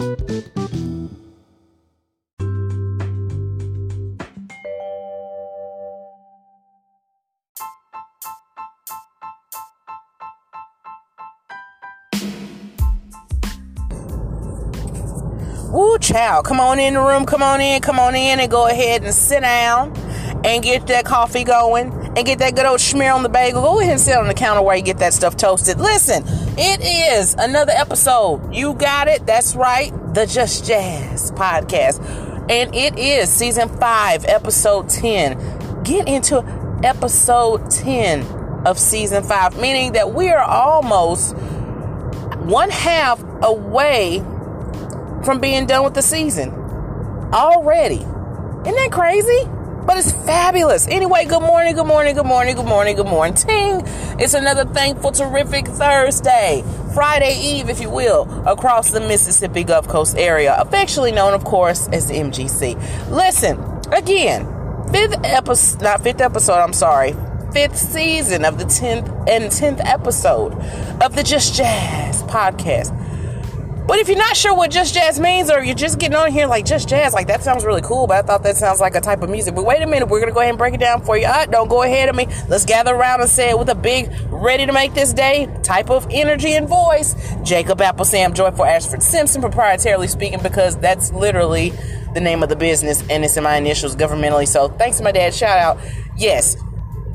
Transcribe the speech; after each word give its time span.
Woo, 0.00 0.06
child. 15.98 16.46
Come 16.46 16.60
on 16.60 16.78
in 16.78 16.94
the 16.94 17.00
room. 17.00 17.26
Come 17.26 17.42
on 17.42 17.60
in. 17.60 17.82
Come 17.82 17.98
on 17.98 18.14
in 18.14 18.40
and 18.40 18.50
go 18.50 18.68
ahead 18.68 19.04
and 19.04 19.12
sit 19.12 19.42
down 19.42 19.94
and 20.46 20.62
get 20.62 20.86
that 20.86 21.04
coffee 21.04 21.44
going 21.44 21.92
and 22.16 22.24
get 22.24 22.38
that 22.38 22.56
good 22.56 22.64
old 22.64 22.80
schmear 22.80 23.14
on 23.14 23.22
the 23.22 23.28
bagel. 23.28 23.60
Go 23.60 23.80
ahead 23.80 23.92
and 23.92 24.00
sit 24.00 24.16
on 24.16 24.26
the 24.28 24.34
counter 24.34 24.62
while 24.62 24.76
you 24.76 24.82
get 24.82 24.98
that 24.98 25.12
stuff 25.12 25.36
toasted. 25.36 25.78
Listen, 25.78 26.24
it 26.58 26.80
is 26.82 27.34
another 27.34 27.72
episode. 27.72 28.54
You 28.54 28.74
got 28.74 29.08
it. 29.08 29.26
That's 29.26 29.54
right. 29.54 29.92
The 30.14 30.26
Just 30.26 30.64
Jazz 30.66 31.30
podcast. 31.32 32.00
And 32.50 32.74
it 32.74 32.98
is 32.98 33.30
season 33.30 33.68
five, 33.78 34.24
episode 34.24 34.88
10. 34.88 35.82
Get 35.84 36.08
into 36.08 36.42
episode 36.82 37.70
10 37.70 38.22
of 38.66 38.78
season 38.78 39.22
five, 39.22 39.58
meaning 39.60 39.92
that 39.92 40.12
we 40.12 40.30
are 40.30 40.42
almost 40.42 41.36
one 42.44 42.70
half 42.70 43.22
away 43.42 44.18
from 45.24 45.40
being 45.40 45.66
done 45.66 45.84
with 45.84 45.94
the 45.94 46.02
season 46.02 46.50
already. 47.32 47.96
Isn't 47.96 48.74
that 48.74 48.88
crazy? 48.90 49.48
But 49.86 49.98
it's 49.98 50.12
fabulous. 50.12 50.86
Anyway, 50.88 51.24
good 51.24 51.42
morning, 51.42 51.74
good 51.74 51.86
morning, 51.86 52.14
good 52.14 52.26
morning, 52.26 52.56
good 52.56 52.66
morning, 52.66 52.96
good 52.96 53.06
morning. 53.06 53.34
Ting. 53.34 53.82
It's 54.18 54.34
another 54.34 54.64
thankful, 54.64 55.12
terrific 55.12 55.66
Thursday, 55.66 56.62
Friday 56.94 57.38
Eve, 57.40 57.70
if 57.70 57.80
you 57.80 57.90
will, 57.90 58.28
across 58.46 58.90
the 58.90 59.00
Mississippi 59.00 59.64
Gulf 59.64 59.88
Coast 59.88 60.16
area, 60.16 60.54
affectionately 60.58 61.12
known, 61.12 61.32
of 61.32 61.44
course, 61.44 61.88
as 61.88 62.08
the 62.08 62.14
MGC. 62.14 62.76
Listen, 63.10 63.58
again, 63.92 64.46
fifth 64.92 65.16
episode, 65.24 65.82
not 65.82 66.02
fifth 66.02 66.20
episode, 66.20 66.58
I'm 66.58 66.72
sorry, 66.74 67.14
fifth 67.52 67.76
season 67.76 68.44
of 68.44 68.58
the 68.58 68.64
10th 68.64 69.08
and 69.28 69.44
10th 69.44 69.80
episode 69.84 70.52
of 71.02 71.16
the 71.16 71.22
Just 71.22 71.54
Jazz 71.54 72.22
podcast. 72.24 72.96
But 73.90 73.98
if 73.98 74.06
you're 74.06 74.16
not 74.16 74.36
sure 74.36 74.54
what 74.54 74.70
Just 74.70 74.94
Jazz 74.94 75.18
means, 75.18 75.50
or 75.50 75.64
you're 75.64 75.74
just 75.74 75.98
getting 75.98 76.14
on 76.14 76.30
here 76.30 76.46
like 76.46 76.64
Just 76.64 76.88
Jazz, 76.88 77.12
like 77.12 77.26
that 77.26 77.42
sounds 77.42 77.64
really 77.64 77.82
cool, 77.82 78.06
but 78.06 78.18
I 78.18 78.22
thought 78.22 78.44
that 78.44 78.56
sounds 78.56 78.78
like 78.78 78.94
a 78.94 79.00
type 79.00 79.20
of 79.20 79.30
music. 79.30 79.56
But 79.56 79.64
wait 79.64 79.82
a 79.82 79.86
minute, 79.88 80.08
we're 80.08 80.20
gonna 80.20 80.30
go 80.30 80.38
ahead 80.38 80.50
and 80.50 80.58
break 80.58 80.74
it 80.74 80.80
down 80.80 81.02
for 81.02 81.18
you. 81.18 81.26
Uh, 81.26 81.46
don't 81.46 81.66
go 81.66 81.82
ahead 81.82 82.08
of 82.08 82.14
me. 82.14 82.28
Let's 82.48 82.64
gather 82.64 82.94
around 82.94 83.20
and 83.20 83.28
say 83.28 83.50
it 83.50 83.58
with 83.58 83.68
a 83.68 83.74
big, 83.74 84.08
ready 84.30 84.64
to 84.64 84.72
make 84.72 84.94
this 84.94 85.12
day 85.12 85.48
type 85.64 85.90
of 85.90 86.06
energy 86.08 86.52
and 86.52 86.68
voice. 86.68 87.16
Jacob 87.42 87.80
Apple 87.80 88.04
Sam 88.04 88.32
Joyful 88.32 88.64
Ashford 88.64 89.02
Simpson, 89.02 89.42
proprietarily 89.42 90.08
speaking, 90.08 90.40
because 90.40 90.76
that's 90.76 91.10
literally 91.10 91.72
the 92.14 92.20
name 92.20 92.44
of 92.44 92.48
the 92.48 92.54
business 92.54 93.02
and 93.10 93.24
it's 93.24 93.36
in 93.36 93.42
my 93.42 93.56
initials 93.56 93.96
governmentally. 93.96 94.46
So 94.46 94.68
thanks 94.68 94.98
to 94.98 95.02
my 95.02 95.10
dad. 95.10 95.34
Shout 95.34 95.58
out. 95.58 95.78
Yes, 96.16 96.56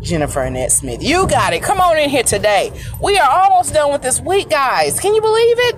Jennifer 0.02 0.42
Annette 0.42 0.72
Smith. 0.72 1.02
You 1.02 1.28
got 1.28 1.54
it. 1.54 1.64
Come 1.64 1.80
on 1.80 1.98
in 1.98 2.10
here 2.10 2.24
today. 2.24 2.72
We 3.02 3.18
are 3.18 3.30
almost 3.30 3.74
done 3.74 3.92
with 3.92 4.02
this 4.02 4.22
week, 4.22 4.50
guys. 4.50 5.00
Can 5.00 5.16
you 5.16 5.22
believe 5.22 5.58
it? 5.60 5.76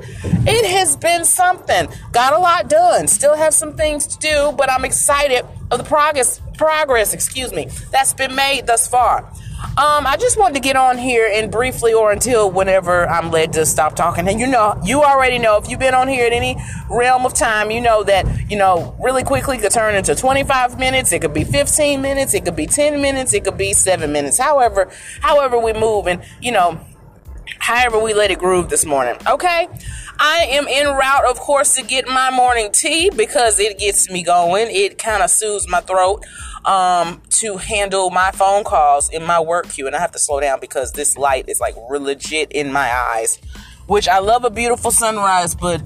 It 0.47 0.65
has 0.71 0.95
been 0.95 1.25
something. 1.25 1.87
Got 2.11 2.33
a 2.33 2.37
lot 2.37 2.69
done. 2.69 3.07
Still 3.07 3.35
have 3.35 3.53
some 3.53 3.75
things 3.75 4.07
to 4.07 4.17
do, 4.17 4.53
but 4.57 4.69
I'm 4.71 4.85
excited 4.85 5.45
of 5.71 5.77
the 5.77 5.83
progress 5.83 6.41
progress, 6.57 7.13
excuse 7.13 7.53
me, 7.53 7.69
that's 7.91 8.13
been 8.13 8.35
made 8.35 8.67
thus 8.67 8.87
far. 8.87 9.31
Um, 9.59 10.05
I 10.05 10.17
just 10.19 10.37
wanted 10.37 10.53
to 10.55 10.59
get 10.59 10.75
on 10.75 10.97
here 10.97 11.29
and 11.31 11.51
briefly 11.51 11.93
or 11.93 12.11
until 12.11 12.49
whenever 12.51 13.07
I'm 13.07 13.31
led 13.31 13.53
to 13.53 13.65
stop 13.65 13.95
talking. 13.95 14.27
And 14.27 14.39
you 14.39 14.47
know, 14.47 14.79
you 14.83 15.03
already 15.03 15.39
know 15.39 15.57
if 15.57 15.69
you've 15.69 15.79
been 15.79 15.95
on 15.95 16.07
here 16.07 16.25
at 16.25 16.33
any 16.33 16.57
realm 16.89 17.25
of 17.25 17.33
time, 17.33 17.71
you 17.71 17.81
know 17.81 18.03
that, 18.03 18.25
you 18.51 18.57
know, 18.57 18.95
really 18.99 19.23
quickly 19.23 19.57
could 19.57 19.71
turn 19.71 19.95
into 19.95 20.13
25 20.13 20.77
minutes. 20.79 21.11
It 21.11 21.21
could 21.21 21.33
be 21.33 21.43
15 21.43 22.01
minutes. 22.01 22.33
It 22.35 22.45
could 22.45 22.55
be 22.55 22.67
10 22.67 23.01
minutes. 23.01 23.33
It 23.33 23.43
could 23.43 23.57
be 23.57 23.73
seven 23.73 24.11
minutes. 24.11 24.37
However, 24.37 24.91
however 25.21 25.57
we 25.57 25.73
move 25.73 26.07
and, 26.07 26.23
you 26.39 26.51
know, 26.51 26.79
however 27.67 27.99
we 27.99 28.13
let 28.13 28.31
it 28.31 28.39
groove 28.39 28.69
this 28.69 28.85
morning. 28.85 29.13
Okay. 29.29 29.67
I 30.19 30.47
am 30.51 30.67
en 30.69 30.87
route, 30.87 31.25
of 31.25 31.37
course, 31.37 31.75
to 31.75 31.83
get 31.83 32.07
my 32.07 32.31
morning 32.31 32.71
tea 32.71 33.09
because 33.09 33.59
it 33.59 33.77
gets 33.77 34.09
me 34.09 34.23
going. 34.23 34.67
It 34.69 34.97
kind 34.97 35.21
of 35.21 35.29
soothes 35.29 35.67
my 35.67 35.81
throat 35.81 36.23
um, 36.63 37.21
to 37.31 37.57
handle 37.57 38.09
my 38.09 38.31
phone 38.31 38.63
calls 38.63 39.09
in 39.09 39.21
my 39.25 39.41
work 39.41 39.67
queue. 39.67 39.85
And 39.85 39.97
I 39.97 39.99
have 39.99 40.13
to 40.13 40.19
slow 40.19 40.39
down 40.39 40.61
because 40.61 40.93
this 40.93 41.17
light 41.17 41.49
is 41.49 41.59
like 41.59 41.75
legit 41.75 42.53
in 42.53 42.71
my 42.71 42.89
eyes, 42.89 43.37
which 43.87 44.07
I 44.07 44.19
love 44.19 44.45
a 44.45 44.49
beautiful 44.49 44.89
sunrise, 44.89 45.53
but 45.53 45.83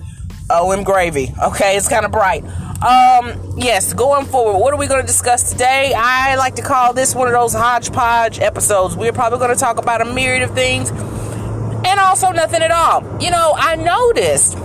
oh, 0.51 0.71
I'm 0.71 0.83
gravy. 0.83 1.33
Okay. 1.43 1.77
It's 1.77 1.89
kind 1.89 2.05
of 2.05 2.11
bright. 2.11 2.43
Um, 2.83 3.55
yes, 3.57 3.93
going 3.93 4.27
forward, 4.27 4.59
what 4.59 4.71
are 4.71 4.77
we 4.77 4.85
going 4.85 5.01
to 5.01 5.07
discuss 5.07 5.51
today? 5.51 5.93
I 5.95 6.35
like 6.35 6.55
to 6.57 6.61
call 6.61 6.93
this 6.93 7.15
one 7.15 7.27
of 7.27 7.33
those 7.33 7.53
hodgepodge 7.53 8.39
episodes. 8.39 8.95
We're 8.95 9.13
probably 9.13 9.39
going 9.39 9.53
to 9.53 9.59
talk 9.59 9.79
about 9.79 10.01
a 10.01 10.05
myriad 10.05 10.43
of 10.43 10.53
things 10.53 10.91
and 11.85 11.99
also 11.99 12.31
nothing 12.31 12.61
at 12.61 12.71
all. 12.71 13.03
You 13.21 13.31
know, 13.31 13.53
I 13.55 13.75
noticed 13.75 14.57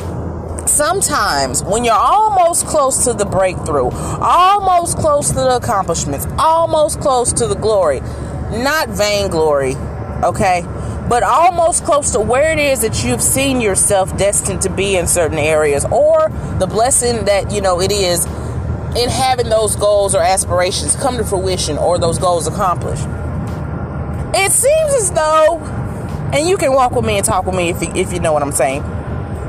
sometimes 0.69 1.62
when 1.62 1.84
you're 1.84 1.94
almost 1.94 2.66
close 2.66 3.04
to 3.04 3.12
the 3.12 3.25
breakthrough, 3.25 3.91
almost 3.91 4.99
close 4.99 5.28
to 5.28 5.34
the 5.34 5.56
accomplishments, 5.56 6.27
almost 6.38 7.00
close 7.00 7.32
to 7.34 7.47
the 7.47 7.54
glory, 7.54 8.00
not 8.50 8.88
vainglory, 8.88 9.75
okay? 10.22 10.62
But 11.09 11.22
almost 11.22 11.84
close 11.84 12.10
to 12.12 12.21
where 12.21 12.53
it 12.53 12.59
is 12.59 12.81
that 12.82 13.04
you've 13.04 13.22
seen 13.22 13.60
yourself 13.60 14.16
destined 14.16 14.62
to 14.62 14.71
be 14.71 14.97
in 14.97 15.06
certain 15.06 15.38
areas, 15.38 15.84
or 15.87 16.28
the 16.59 16.66
blessing 16.66 17.27
that 17.27 17.53
you 17.53 17.60
know 17.60 17.81
it 17.81 17.93
is 17.93 18.27
in 18.97 19.10
having 19.10 19.48
those 19.48 19.77
goals 19.77 20.15
or 20.15 20.22
aspirations 20.22 20.97
come 20.97 21.16
to 21.19 21.25
fruition 21.25 21.78
or 21.78 21.98
those 21.98 22.19
goals 22.19 22.47
accomplished. 22.47 23.06
It 24.34 24.50
seems 24.50 24.94
as 24.94 25.12
though, 25.12 25.60
and 26.33 26.49
you 26.49 26.57
can 26.57 26.73
walk 26.73 26.93
with 26.93 27.05
me 27.05 27.17
and 27.17 27.25
talk 27.25 27.47
with 27.47 27.55
me 27.55 27.71
if 27.71 27.83
you, 27.83 27.93
if 27.95 28.13
you 28.13 28.21
know 28.21 28.33
what 28.33 28.43
I'm 28.43 28.53
saying 28.53 28.83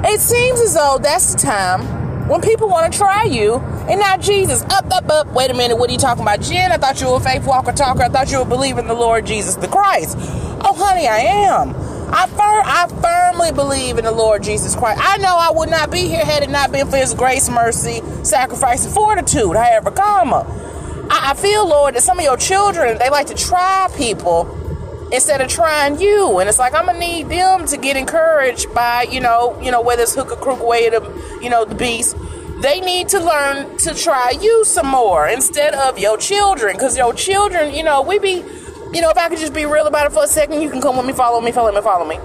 it 0.06 0.22
seems 0.22 0.60
as 0.62 0.74
though 0.76 1.00
that's 1.02 1.34
the 1.34 1.40
time 1.40 2.30
when 2.30 2.42
people 2.42 2.70
want 2.70 2.92
to 2.92 2.98
try 2.98 3.24
you 3.24 3.56
and 3.90 4.00
not 4.00 4.22
Jesus. 4.22 4.62
Up, 4.64 4.86
up, 4.92 5.10
up. 5.10 5.28
Wait 5.34 5.50
a 5.50 5.54
minute. 5.54 5.78
What 5.78 5.90
are 5.90 5.94
you 5.94 6.00
talking 6.00 6.22
about, 6.22 6.42
Jen? 6.42 6.72
I 6.72 6.78
thought 6.78 7.02
you 7.02 7.08
were 7.10 7.18
a 7.18 7.20
faith 7.20 7.46
walker 7.46 7.72
talker. 7.72 8.04
I 8.04 8.10
thought 8.10 8.32
you 8.32 8.40
were 8.40 8.46
believing 8.46 8.88
the 8.88 8.94
Lord 8.94 9.26
Jesus 9.26 9.56
the 9.56 9.68
Christ. 9.68 10.16
Oh, 10.20 10.74
honey, 10.78 11.08
I 11.08 11.18
am. 11.18 11.76
I, 12.10 12.28
fir- 12.28 12.38
I 12.40 12.88
firmly 13.02 13.52
believe 13.52 13.98
in 13.98 14.06
the 14.06 14.12
Lord 14.12 14.44
Jesus 14.44 14.76
Christ. 14.76 15.00
I 15.04 15.18
know 15.18 15.36
I 15.38 15.52
would 15.54 15.70
not 15.70 15.92
be 15.92 16.02
here 16.08 16.24
had 16.24 16.44
it 16.44 16.50
not 16.50 16.72
been 16.72 16.90
for 16.90 16.98
His 16.98 17.14
grace, 17.14 17.50
mercy, 17.50 18.02
sacrifice, 18.24 18.86
and 18.86 18.94
fortitude. 18.94 19.56
However, 19.56 19.92
comma. 19.92 20.46
I, 21.09 21.32
I 21.32 21.34
feel, 21.34 21.68
Lord, 21.68 21.96
that 21.96 22.04
some 22.04 22.18
of 22.18 22.24
your 22.24 22.38
children, 22.38 22.98
they 22.98 23.09
like 23.09 23.28
to 23.28 23.36
try 23.36 23.90
people 23.98 24.46
instead 25.12 25.41
of 25.41 25.47
trying 25.47 26.00
you. 26.00 26.40
And 26.40 26.50
it's 26.50 26.59
like 26.59 26.73
I'm 26.73 26.85
gonna 26.85 27.00
need 27.00 27.29
them 27.29 27.66
to 27.68 27.78
get 27.78 27.97
encouraged 27.97 28.73
by, 28.73 29.03
you 29.03 29.19
know, 29.19 29.59
you 29.62 29.72
know, 29.72 29.81
whether 29.81 30.03
it's 30.03 30.16
hook 30.16 30.31
or 30.31 30.35
crook 30.35 30.66
way 30.66 30.90
to 30.90 31.00
you 31.41 31.50
know, 31.50 31.66
the 31.66 31.75
beast. 31.75 32.16
They 32.62 32.81
need 32.81 33.09
to 33.09 33.19
learn 33.19 33.78
to 33.78 33.94
try 33.94 34.31
you 34.31 34.66
some 34.66 34.88
more 34.88 35.28
instead 35.28 35.75
of 35.75 36.00
your 36.00 36.17
children. 36.17 36.78
Cause 36.78 36.97
your 36.97 37.13
children, 37.13 37.73
you 37.73 37.84
know, 37.84 38.01
we 38.01 38.17
be, 38.17 38.44
you 38.94 39.01
know, 39.01 39.12
if 39.12 39.17
I 39.17 39.29
could 39.29 39.38
just 39.38 39.53
be 39.53 39.66
real 39.66 39.85
about 39.85 40.07
it 40.07 40.13
for 40.13 40.23
a 40.23 40.28
second, 40.28 40.62
you 40.62 40.69
can 40.69 40.81
come 40.81 40.97
with 40.97 41.06
me, 41.06 41.13
follow 41.13 41.40
me, 41.40 41.51
follow 41.51 41.72
me, 41.72 41.81
follow 41.81 42.06
me. 42.06 42.16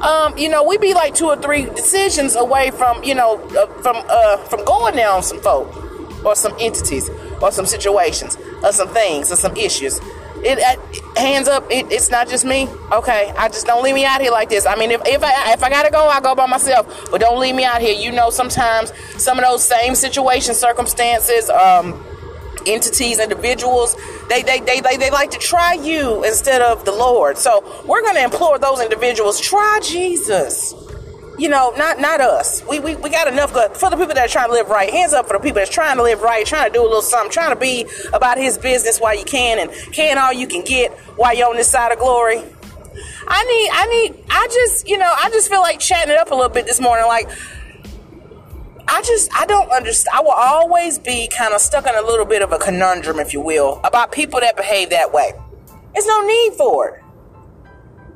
Um, 0.00 0.38
you 0.38 0.48
know, 0.48 0.62
we 0.62 0.78
be 0.78 0.94
like 0.94 1.14
two 1.14 1.26
or 1.26 1.36
three 1.36 1.66
decisions 1.66 2.36
away 2.36 2.70
from, 2.70 3.02
you 3.02 3.14
know, 3.14 3.38
uh, 3.38 3.66
from 3.82 3.96
uh, 4.08 4.36
from 4.44 4.64
going 4.64 4.94
down 4.94 5.22
some 5.22 5.40
folk 5.40 6.24
or 6.24 6.34
some 6.36 6.54
entities 6.60 7.10
or 7.42 7.50
some 7.50 7.66
situations 7.66 8.38
or 8.62 8.72
some 8.72 8.88
things 8.88 9.32
or 9.32 9.36
some 9.36 9.56
issues 9.56 10.00
it 10.42 10.99
hands 11.16 11.48
up. 11.48 11.64
It, 11.70 11.90
it's 11.90 12.10
not 12.10 12.28
just 12.28 12.44
me. 12.44 12.68
Okay, 12.92 13.32
I 13.36 13.48
just 13.48 13.66
don't 13.66 13.82
leave 13.82 13.94
me 13.94 14.04
out 14.04 14.20
here 14.20 14.30
like 14.30 14.48
this. 14.48 14.66
I 14.66 14.76
mean, 14.76 14.90
if 14.90 15.00
if 15.06 15.22
I 15.22 15.52
if 15.52 15.62
I 15.62 15.70
gotta 15.70 15.90
go, 15.90 16.08
I 16.08 16.20
go 16.20 16.34
by 16.34 16.46
myself. 16.46 17.10
But 17.10 17.20
don't 17.20 17.40
leave 17.40 17.54
me 17.54 17.64
out 17.64 17.80
here. 17.80 17.94
You 17.94 18.12
know, 18.12 18.30
sometimes 18.30 18.92
some 19.16 19.38
of 19.38 19.44
those 19.44 19.64
same 19.64 19.94
situations, 19.94 20.58
circumstances, 20.58 21.50
um, 21.50 22.04
entities, 22.66 23.18
individuals, 23.18 23.96
they, 24.28 24.42
they, 24.42 24.60
they, 24.60 24.80
they, 24.80 24.96
they 24.98 25.10
like 25.10 25.30
to 25.30 25.38
try 25.38 25.72
you 25.74 26.24
instead 26.24 26.60
of 26.60 26.84
the 26.84 26.92
Lord. 26.92 27.38
So 27.38 27.64
we're 27.86 28.02
to 28.02 28.22
implore 28.22 28.58
those 28.58 28.80
individuals, 28.80 29.40
try 29.40 29.80
Jesus 29.82 30.74
you 31.40 31.48
know, 31.48 31.72
not 31.78 31.98
not 31.98 32.20
us. 32.20 32.62
We, 32.68 32.80
we, 32.80 32.96
we 32.96 33.08
got 33.08 33.26
enough 33.26 33.54
good 33.54 33.74
for 33.74 33.88
the 33.88 33.96
people 33.96 34.14
that 34.14 34.26
are 34.26 34.28
trying 34.28 34.48
to 34.48 34.52
live 34.52 34.68
right. 34.68 34.90
Hands 34.90 35.14
up 35.14 35.26
for 35.26 35.38
the 35.38 35.42
people 35.42 35.54
that's 35.54 35.70
trying 35.70 35.96
to 35.96 36.02
live 36.02 36.20
right, 36.20 36.44
trying 36.44 36.70
to 36.70 36.72
do 36.72 36.82
a 36.82 36.84
little 36.84 37.00
something, 37.00 37.32
trying 37.32 37.54
to 37.54 37.58
be 37.58 37.86
about 38.12 38.36
his 38.36 38.58
business 38.58 38.98
while 39.00 39.16
you 39.16 39.24
can 39.24 39.58
and 39.58 39.70
can 39.92 40.18
all 40.18 40.34
you 40.34 40.46
can 40.46 40.62
get 40.62 40.92
while 41.16 41.34
you're 41.34 41.48
on 41.48 41.56
this 41.56 41.68
side 41.68 41.92
of 41.92 41.98
glory. 41.98 42.44
I 43.26 43.44
need, 43.44 43.70
I 43.72 43.86
need, 43.86 44.24
I 44.28 44.48
just, 44.48 44.86
you 44.86 44.98
know, 44.98 45.10
I 45.16 45.30
just 45.30 45.48
feel 45.48 45.60
like 45.60 45.80
chatting 45.80 46.12
it 46.12 46.18
up 46.18 46.30
a 46.30 46.34
little 46.34 46.50
bit 46.50 46.66
this 46.66 46.80
morning. 46.80 47.06
Like, 47.06 47.30
I 48.86 49.00
just, 49.02 49.30
I 49.34 49.46
don't 49.46 49.70
understand. 49.70 50.18
I 50.18 50.20
will 50.20 50.32
always 50.32 50.98
be 50.98 51.28
kind 51.28 51.54
of 51.54 51.60
stuck 51.62 51.86
in 51.86 51.94
a 51.94 52.02
little 52.02 52.26
bit 52.26 52.42
of 52.42 52.52
a 52.52 52.58
conundrum, 52.58 53.18
if 53.18 53.32
you 53.32 53.40
will, 53.40 53.80
about 53.84 54.12
people 54.12 54.40
that 54.40 54.56
behave 54.56 54.90
that 54.90 55.12
way. 55.12 55.32
There's 55.94 56.06
no 56.06 56.26
need 56.26 56.54
for 56.54 56.88
it. 56.88 57.04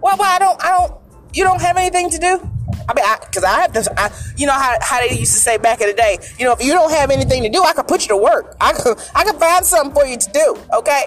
Well, 0.03 0.17
well, 0.19 0.31
I 0.31 0.39
don't, 0.39 0.63
I 0.63 0.69
don't, 0.71 1.01
you 1.33 1.45
don't 1.45 1.63
have 1.63 1.77
anything 1.79 2.11
to 2.11 2.19
do? 2.19 2.51
I 2.89 2.95
mean, 2.95 3.05
because 3.21 3.45
I, 3.45 3.57
I, 3.57 3.61
have 3.63 3.73
to, 3.73 4.01
I, 4.01 4.11
you 4.37 4.47
know 4.47 4.53
how, 4.53 4.77
how 4.81 5.01
they 5.01 5.19
used 5.19 5.33
to 5.33 5.39
say 5.39 5.57
back 5.57 5.81
in 5.81 5.89
the 5.89 5.95
day, 5.95 6.19
you 6.39 6.45
know, 6.45 6.53
if 6.53 6.63
you 6.63 6.73
don't 6.73 6.91
have 6.91 7.11
anything 7.11 7.43
to 7.43 7.49
do, 7.49 7.63
I 7.63 7.73
could 7.73 7.89
put 7.89 8.03
you 8.03 8.09
to 8.09 8.17
work. 8.17 8.57
I 8.61 8.73
could, 8.73 8.99
I 9.15 9.25
could 9.25 9.37
find 9.37 9.65
something 9.65 9.95
for 9.95 10.07
you 10.07 10.17
to 10.17 10.31
do. 10.33 10.59
Okay. 10.75 11.07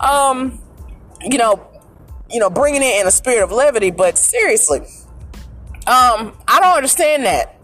Um, 0.00 0.60
you 1.22 1.38
know, 1.38 1.66
you 2.30 2.38
know, 2.38 2.48
bringing 2.48 2.82
it 2.82 3.00
in 3.00 3.06
a 3.06 3.10
spirit 3.10 3.42
of 3.42 3.50
levity, 3.50 3.90
but 3.90 4.16
seriously, 4.16 4.80
um, 5.86 6.36
I 6.46 6.60
don't 6.60 6.76
understand 6.76 7.24
that. 7.24 7.56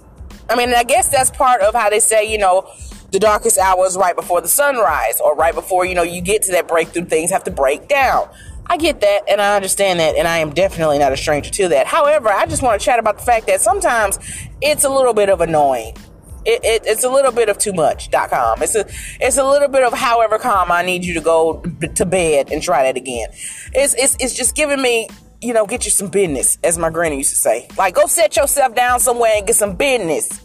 I 0.50 0.56
mean, 0.56 0.74
I 0.74 0.84
guess 0.84 1.08
that's 1.08 1.30
part 1.30 1.60
of 1.60 1.74
how 1.74 1.90
they 1.90 2.00
say, 2.00 2.30
you 2.30 2.38
know, 2.38 2.70
the 3.12 3.20
darkest 3.20 3.58
hour 3.58 3.86
is 3.86 3.96
right 3.96 4.16
before 4.16 4.40
the 4.40 4.48
sunrise, 4.48 5.20
or 5.20 5.36
right 5.36 5.54
before, 5.54 5.84
you 5.84 5.94
know, 5.94 6.02
you 6.02 6.20
get 6.20 6.42
to 6.42 6.52
that 6.52 6.66
breakthrough, 6.66 7.04
things 7.04 7.30
have 7.30 7.44
to 7.44 7.50
break 7.50 7.88
down. 7.88 8.28
I 8.68 8.76
get 8.76 9.00
that 9.00 9.22
and 9.28 9.40
I 9.40 9.56
understand 9.56 10.00
that, 10.00 10.16
and 10.16 10.26
I 10.26 10.38
am 10.38 10.50
definitely 10.50 10.98
not 10.98 11.12
a 11.12 11.16
stranger 11.16 11.50
to 11.50 11.68
that. 11.68 11.86
However, 11.86 12.28
I 12.28 12.46
just 12.46 12.62
want 12.62 12.80
to 12.80 12.84
chat 12.84 12.98
about 12.98 13.18
the 13.18 13.24
fact 13.24 13.46
that 13.46 13.60
sometimes 13.60 14.18
it's 14.60 14.84
a 14.84 14.88
little 14.88 15.14
bit 15.14 15.28
of 15.28 15.40
annoying. 15.40 15.96
It, 16.44 16.64
it, 16.64 16.82
it's 16.86 17.02
a 17.02 17.08
little 17.08 17.32
bit 17.32 17.48
of 17.48 17.58
too 17.58 17.72
much.com. 17.72 18.62
It's 18.62 18.74
a, 18.76 18.86
it's 19.20 19.36
a 19.36 19.44
little 19.44 19.68
bit 19.68 19.82
of 19.82 19.92
however 19.92 20.38
calm 20.38 20.70
I 20.70 20.82
need 20.82 21.04
you 21.04 21.14
to 21.14 21.20
go 21.20 21.60
to 21.94 22.06
bed 22.06 22.52
and 22.52 22.62
try 22.62 22.84
that 22.84 22.96
again. 22.96 23.28
It's, 23.72 23.94
it's, 23.94 24.16
it's 24.20 24.34
just 24.34 24.54
giving 24.54 24.80
me, 24.80 25.08
you 25.40 25.52
know, 25.52 25.66
get 25.66 25.84
you 25.84 25.90
some 25.90 26.08
business, 26.08 26.58
as 26.62 26.78
my 26.78 26.90
granny 26.90 27.16
used 27.16 27.30
to 27.30 27.36
say. 27.36 27.68
Like, 27.76 27.94
go 27.94 28.06
set 28.06 28.36
yourself 28.36 28.76
down 28.76 29.00
somewhere 29.00 29.32
and 29.36 29.46
get 29.46 29.56
some 29.56 29.74
business. 29.74 30.40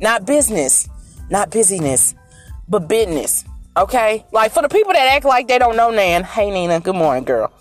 Not 0.00 0.26
business, 0.26 0.88
not 1.30 1.50
busyness, 1.50 2.14
but 2.68 2.88
business. 2.88 3.44
Okay? 3.76 4.24
Like 4.32 4.52
for 4.52 4.62
the 4.62 4.68
people 4.68 4.92
that 4.92 5.14
act 5.14 5.24
like 5.24 5.48
they 5.48 5.58
don't 5.58 5.76
know 5.76 5.90
Nan, 5.90 6.24
hey 6.24 6.50
Nina, 6.50 6.80
good 6.80 6.94
morning, 6.94 7.24
girl. 7.24 7.52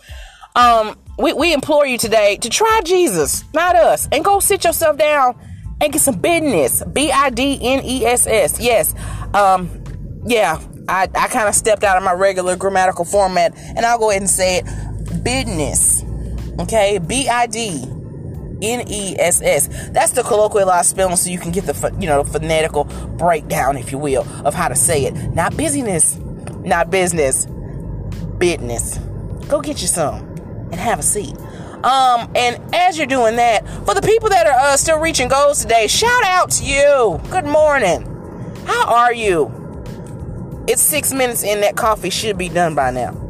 Um, 0.55 0.97
we, 1.17 1.33
we 1.33 1.53
implore 1.53 1.85
you 1.85 1.97
today 1.97 2.37
to 2.37 2.49
try 2.49 2.81
Jesus, 2.85 3.43
not 3.53 3.75
us, 3.75 4.07
and 4.11 4.23
go 4.23 4.39
sit 4.39 4.63
yourself 4.63 4.97
down 4.97 5.37
and 5.81 5.91
get 5.91 6.01
some 6.01 6.19
business. 6.19 6.83
B-I-D-N-E-S-S. 6.83 8.59
Yes. 8.59 8.95
Um, 9.33 9.83
yeah, 10.25 10.61
I, 10.87 11.03
I 11.03 11.27
kind 11.27 11.49
of 11.49 11.55
stepped 11.55 11.83
out 11.83 11.97
of 11.97 12.03
my 12.03 12.13
regular 12.13 12.55
grammatical 12.55 13.05
format, 13.05 13.53
and 13.57 13.85
I'll 13.85 13.99
go 13.99 14.09
ahead 14.09 14.21
and 14.21 14.29
say 14.29 14.59
it. 14.59 15.23
Business. 15.23 16.03
Okay, 16.59 16.99
B-I-D. 16.99 17.94
N 18.73 18.87
E 18.87 19.15
S 19.19 19.41
S. 19.41 19.89
That's 19.91 20.11
the 20.11 20.21
colloquialized 20.21 20.85
spelling, 20.85 21.15
so 21.15 21.29
you 21.29 21.39
can 21.39 21.51
get 21.51 21.65
the 21.65 21.95
you 21.99 22.07
know 22.07 22.23
phonetical 22.23 22.85
breakdown, 23.17 23.77
if 23.77 23.91
you 23.91 23.97
will, 23.97 24.27
of 24.45 24.53
how 24.53 24.67
to 24.67 24.75
say 24.75 25.05
it. 25.05 25.13
Not 25.33 25.55
busyness, 25.55 26.17
not 26.63 26.89
business, 26.89 27.45
business. 28.37 28.97
Go 29.47 29.61
get 29.61 29.81
you 29.81 29.87
some 29.87 30.15
and 30.71 30.75
have 30.75 30.99
a 30.99 31.03
seat. 31.03 31.35
Um, 31.83 32.31
and 32.35 32.59
as 32.73 32.97
you're 32.97 33.05
doing 33.05 33.35
that, 33.35 33.67
for 33.85 33.93
the 33.93 34.01
people 34.01 34.29
that 34.29 34.47
are 34.47 34.73
uh, 34.73 34.77
still 34.77 34.99
reaching 34.99 35.27
goals 35.27 35.61
today, 35.61 35.87
shout 35.87 36.23
out 36.23 36.49
to 36.51 36.63
you. 36.65 37.21
Good 37.29 37.45
morning. 37.45 38.11
How 38.65 38.87
are 38.87 39.13
you? 39.13 39.53
It's 40.67 40.81
six 40.81 41.13
minutes 41.13 41.43
in. 41.43 41.61
That 41.61 41.75
coffee 41.75 42.09
should 42.09 42.39
be 42.39 42.49
done 42.49 42.73
by 42.73 42.89
now. 42.89 43.24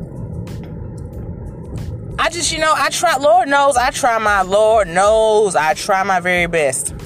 I 2.26 2.30
just, 2.32 2.52
you 2.52 2.58
know, 2.58 2.74
I 2.76 2.90
try, 2.90 3.18
Lord 3.18 3.48
knows, 3.48 3.78
I 3.78 3.92
try 3.92 4.18
my, 4.18 4.42
Lord 4.42 4.88
knows, 4.88 5.56
I 5.56 5.76
try 5.76 6.02
my 6.02 6.20
very 6.20 6.48
best 6.48 6.88
to 6.88 6.98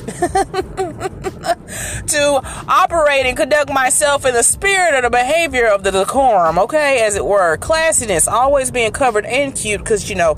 operate 2.69 3.25
and 3.25 3.36
conduct 3.36 3.69
myself 3.69 4.25
in 4.25 4.33
the 4.33 4.44
spirit 4.44 4.95
of 4.95 5.04
the 5.04 5.10
behavior 5.10 5.68
of 5.68 5.83
the 5.83 5.92
decorum, 5.92 6.57
okay, 6.60 7.01
as 7.01 7.18
it 7.18 7.25
were. 7.25 7.57
Classiness, 7.57 8.31
always 8.31 8.71
being 8.71 8.94
covered 8.94 9.25
and 9.25 9.54
cute, 9.54 9.81
because, 9.81 10.10
you 10.10 10.16
know, 10.16 10.36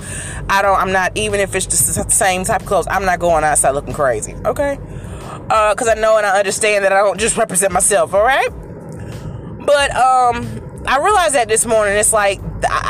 I 0.49 0.63
don't, 0.63 0.79
I'm 0.79 0.91
not, 0.91 1.15
even 1.15 1.41
if 1.41 1.53
it's 1.53 1.67
the 1.67 2.09
same 2.09 2.43
type 2.43 2.61
of 2.61 2.67
clothes, 2.67 2.87
I'm 2.89 3.05
not 3.05 3.19
going 3.19 3.43
outside 3.43 3.75
looking 3.75 3.93
crazy, 3.93 4.33
okay? 4.45 4.79
Because 5.43 5.87
uh, 5.89 5.93
I 5.95 5.99
know 5.99 6.17
and 6.17 6.25
I 6.25 6.39
understand 6.39 6.85
that 6.85 6.91
I 6.91 7.03
don't 7.03 7.19
just 7.19 7.37
represent 7.37 7.71
myself, 7.71 8.15
all 8.15 8.23
right? 8.23 8.49
But, 9.63 9.95
um, 9.95 10.61
I 10.87 10.97
realized 10.97 11.35
that 11.35 11.47
this 11.47 11.67
morning. 11.67 11.95
It's 11.95 12.11
like 12.11 12.41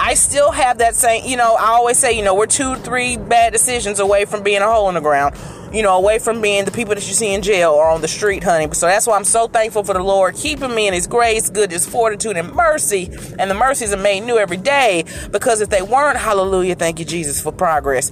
I 0.04 0.16
still 0.16 0.50
have 0.50 0.80
that 0.80 0.96
same, 0.96 1.26
you 1.26 1.38
know, 1.38 1.56
I 1.56 1.68
always 1.68 2.00
say, 2.00 2.18
you 2.18 2.24
know, 2.24 2.34
we're 2.34 2.48
two, 2.48 2.74
three 2.78 3.18
bad 3.18 3.54
decisions 3.54 4.00
away 4.00 4.26
from 4.26 4.42
being 4.42 4.64
a 4.64 4.66
hole 4.66 4.90
in 4.90 4.96
the 4.96 5.00
ground, 5.00 5.36
you 5.72 5.84
know, 5.84 5.96
away 5.96 6.18
from 6.18 6.42
being 6.42 6.66
the 6.66 6.72
people 6.72 6.96
that 6.96 7.08
you 7.08 7.14
see 7.14 7.32
in 7.32 7.44
jail 7.44 7.70
or 7.70 7.88
on 7.88 8.02
the 8.02 8.08
street, 8.08 8.44
honey. 8.44 8.68
So 8.74 8.88
that's 8.88 9.06
why 9.06 9.16
I'm 9.16 9.24
so 9.24 9.48
thankful 9.48 9.84
for 9.84 9.94
the 9.94 10.02
Lord 10.02 10.34
keeping 10.34 10.74
me 10.74 10.88
in 10.88 10.96
His 10.96 11.06
grace, 11.06 11.52
goodness, 11.52 11.88
fortitude, 11.88 12.36
and 12.36 12.52
mercy. 12.52 13.12
And 13.38 13.50
the 13.50 13.54
mercies 13.54 13.94
are 13.94 13.98
made 13.98 14.22
new 14.22 14.40
every 14.40 14.58
day 14.58 15.06
because 15.30 15.62
if 15.62 15.70
they 15.70 15.84
weren't, 15.84 16.18
hallelujah, 16.18 16.74
thank 16.74 16.98
you, 16.98 17.06
Jesus, 17.06 17.40
for 17.40 17.52
progress. 17.52 18.12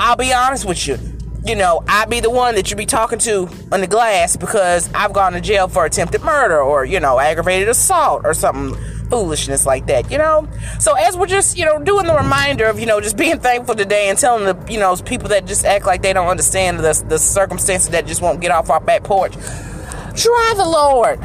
I'll 0.00 0.16
be 0.16 0.32
honest 0.32 0.64
with 0.64 0.88
you. 0.88 0.98
You 1.44 1.54
know, 1.54 1.84
I'd 1.86 2.10
be 2.10 2.18
the 2.18 2.30
one 2.30 2.56
that 2.56 2.68
you'd 2.70 2.76
be 2.76 2.86
talking 2.86 3.20
to 3.20 3.48
on 3.70 3.80
the 3.80 3.86
glass 3.86 4.36
because 4.36 4.92
I've 4.92 5.12
gone 5.12 5.34
to 5.34 5.40
jail 5.40 5.68
for 5.68 5.84
attempted 5.84 6.22
murder 6.22 6.60
or, 6.60 6.84
you 6.84 6.98
know, 6.98 7.20
aggravated 7.20 7.68
assault 7.68 8.22
or 8.24 8.34
something 8.34 8.76
foolishness 9.12 9.66
like 9.66 9.88
that, 9.88 10.10
you 10.10 10.16
know? 10.16 10.48
So 10.80 10.94
as 10.94 11.18
we're 11.18 11.26
just, 11.26 11.58
you 11.58 11.66
know, 11.66 11.78
doing 11.78 12.06
the 12.06 12.16
reminder 12.16 12.64
of, 12.64 12.80
you 12.80 12.86
know, 12.86 12.98
just 12.98 13.18
being 13.18 13.38
thankful 13.40 13.74
today 13.74 14.08
and 14.08 14.18
telling 14.18 14.46
the, 14.46 14.72
you 14.72 14.80
know, 14.80 14.96
people 14.96 15.28
that 15.28 15.44
just 15.44 15.66
act 15.66 15.84
like 15.84 16.00
they 16.00 16.14
don't 16.14 16.28
understand 16.28 16.78
the, 16.78 17.04
the 17.08 17.18
circumstances 17.18 17.90
that 17.90 18.06
just 18.06 18.22
won't 18.22 18.40
get 18.40 18.50
off 18.50 18.70
our 18.70 18.80
back 18.80 19.04
porch. 19.04 19.34
Try 19.34 20.54
the 20.56 20.64
Lord, 20.64 21.20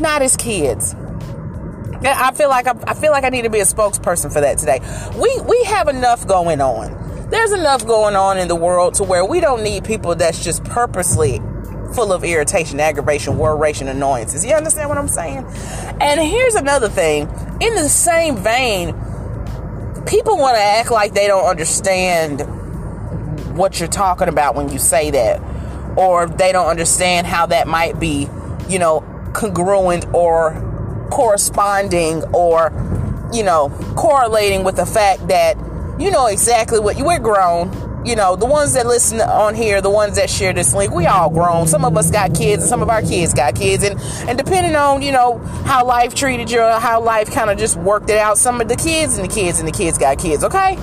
not 0.00 0.20
his 0.20 0.36
kids. 0.36 0.94
I 2.04 2.32
feel 2.34 2.50
like 2.50 2.66
I, 2.66 2.74
I 2.86 2.92
feel 2.92 3.10
like 3.10 3.24
I 3.24 3.30
need 3.30 3.42
to 3.42 3.50
be 3.50 3.60
a 3.60 3.64
spokesperson 3.64 4.30
for 4.30 4.42
that 4.42 4.58
today. 4.58 4.80
We 5.18 5.40
we 5.48 5.64
have 5.64 5.88
enough 5.88 6.26
going 6.26 6.60
on. 6.60 7.30
There's 7.30 7.52
enough 7.52 7.86
going 7.86 8.16
on 8.16 8.36
in 8.36 8.48
the 8.48 8.54
world 8.54 8.94
to 8.94 9.04
where 9.04 9.24
we 9.24 9.40
don't 9.40 9.62
need 9.62 9.84
people 9.84 10.14
that's 10.14 10.44
just 10.44 10.62
purposely 10.64 11.40
full 11.92 12.12
of 12.12 12.24
irritation, 12.24 12.80
aggravation, 12.80 13.36
worration, 13.36 13.88
annoyances. 13.88 14.44
You 14.44 14.54
understand 14.54 14.88
what 14.88 14.98
I'm 14.98 15.08
saying? 15.08 15.44
And 16.00 16.20
here's 16.20 16.54
another 16.54 16.88
thing. 16.88 17.28
In 17.60 17.74
the 17.74 17.88
same 17.88 18.36
vein, 18.36 18.94
people 20.06 20.38
want 20.38 20.56
to 20.56 20.62
act 20.62 20.90
like 20.90 21.14
they 21.14 21.26
don't 21.26 21.46
understand 21.46 22.40
what 23.56 23.78
you're 23.78 23.88
talking 23.88 24.28
about 24.28 24.54
when 24.54 24.68
you 24.68 24.78
say 24.78 25.10
that. 25.10 25.40
Or 25.96 26.26
they 26.26 26.50
don't 26.50 26.66
understand 26.66 27.26
how 27.26 27.46
that 27.46 27.68
might 27.68 28.00
be, 28.00 28.28
you 28.68 28.78
know, 28.78 29.00
congruent 29.32 30.06
or 30.12 31.08
corresponding 31.10 32.24
or, 32.32 32.72
you 33.32 33.44
know, 33.44 33.68
correlating 33.96 34.64
with 34.64 34.76
the 34.76 34.86
fact 34.86 35.28
that 35.28 35.56
you 35.98 36.10
know 36.10 36.26
exactly 36.26 36.80
what 36.80 36.98
you 36.98 37.04
we're 37.04 37.20
grown 37.20 37.70
you 38.04 38.16
know, 38.16 38.36
the 38.36 38.46
ones 38.46 38.74
that 38.74 38.86
listen 38.86 39.20
on 39.20 39.54
here, 39.54 39.80
the 39.80 39.90
ones 39.90 40.16
that 40.16 40.28
share 40.28 40.52
this 40.52 40.74
link, 40.74 40.92
we 40.92 41.06
all 41.06 41.30
grown. 41.30 41.66
Some 41.66 41.84
of 41.84 41.96
us 41.96 42.10
got 42.10 42.34
kids, 42.34 42.62
and 42.62 42.68
some 42.68 42.82
of 42.82 42.90
our 42.90 43.00
kids 43.00 43.32
got 43.32 43.54
kids, 43.54 43.82
and 43.82 43.98
and 44.28 44.36
depending 44.36 44.76
on 44.76 45.02
you 45.02 45.12
know 45.12 45.38
how 45.64 45.84
life 45.86 46.14
treated 46.14 46.50
you, 46.50 46.60
how 46.60 47.00
life 47.00 47.30
kind 47.30 47.50
of 47.50 47.58
just 47.58 47.76
worked 47.76 48.10
it 48.10 48.18
out, 48.18 48.36
some 48.36 48.60
of 48.60 48.68
the 48.68 48.76
kids 48.76 49.16
and 49.16 49.28
the 49.28 49.34
kids 49.34 49.58
and 49.58 49.66
the 49.66 49.72
kids 49.72 49.96
got 49.96 50.18
kids. 50.18 50.44
Okay, 50.44 50.76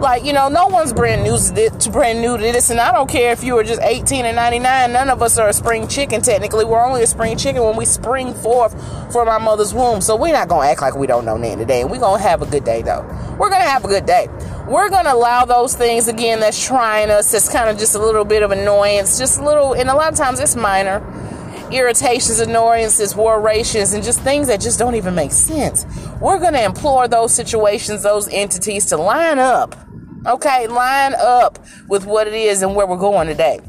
like 0.00 0.24
you 0.24 0.32
know, 0.32 0.48
no 0.48 0.66
one's 0.66 0.92
brand 0.92 1.22
new 1.22 1.38
to 1.38 1.90
brand 1.90 2.20
new 2.20 2.36
to 2.36 2.42
this, 2.42 2.70
and 2.70 2.80
I 2.80 2.92
don't 2.92 3.08
care 3.08 3.32
if 3.32 3.44
you 3.44 3.54
were 3.54 3.64
just 3.64 3.80
18 3.80 4.26
and 4.26 4.34
99. 4.34 4.92
None 4.92 5.08
of 5.08 5.22
us 5.22 5.38
are 5.38 5.48
a 5.48 5.52
spring 5.52 5.86
chicken. 5.86 6.20
Technically, 6.20 6.64
we're 6.64 6.84
only 6.84 7.02
a 7.02 7.06
spring 7.06 7.38
chicken 7.38 7.62
when 7.62 7.76
we 7.76 7.84
spring 7.84 8.34
forth 8.34 8.72
from 9.12 9.28
our 9.28 9.40
mother's 9.40 9.72
womb. 9.72 10.00
So 10.00 10.16
we're 10.16 10.32
not 10.32 10.48
gonna 10.48 10.66
act 10.66 10.82
like 10.82 10.96
we 10.96 11.06
don't 11.06 11.24
know 11.24 11.36
nothing 11.36 11.58
today, 11.58 11.82
and 11.82 11.90
we're 11.90 12.00
gonna 12.00 12.22
have 12.22 12.42
a 12.42 12.46
good 12.46 12.64
day 12.64 12.82
though. 12.82 13.02
We're 13.38 13.50
gonna 13.50 13.64
have 13.64 13.84
a 13.84 13.88
good 13.88 14.04
day 14.06 14.28
we're 14.68 14.88
going 14.90 15.04
to 15.04 15.12
allow 15.12 15.44
those 15.44 15.74
things 15.74 16.08
again 16.08 16.40
that's 16.40 16.64
trying 16.64 17.10
us. 17.10 17.32
That's 17.32 17.48
kind 17.50 17.70
of 17.70 17.78
just 17.78 17.94
a 17.94 17.98
little 17.98 18.24
bit 18.24 18.42
of 18.42 18.50
annoyance 18.50 19.18
just 19.18 19.38
a 19.38 19.44
little 19.44 19.74
and 19.74 19.88
a 19.88 19.94
lot 19.94 20.12
of 20.12 20.18
times 20.18 20.40
it's 20.40 20.56
minor 20.56 21.04
irritations 21.70 22.38
annoyances 22.38 23.14
worrations 23.16 23.92
and 23.92 24.04
just 24.04 24.20
things 24.20 24.46
that 24.46 24.60
just 24.60 24.78
don't 24.78 24.94
even 24.94 25.14
make 25.14 25.32
sense. 25.32 25.84
We're 26.20 26.38
going 26.38 26.54
to 26.54 26.64
implore 26.64 27.08
those 27.08 27.34
situations 27.34 28.02
those 28.02 28.28
entities 28.28 28.86
to 28.86 28.96
line 28.96 29.38
up 29.38 29.74
okay? 30.26 30.66
Line 30.66 31.14
up 31.14 31.58
with 31.88 32.04
what 32.04 32.26
it 32.26 32.34
is 32.34 32.62
and 32.62 32.74
where 32.74 32.86
we're 32.86 32.96
going 32.96 33.28
today. 33.28 33.60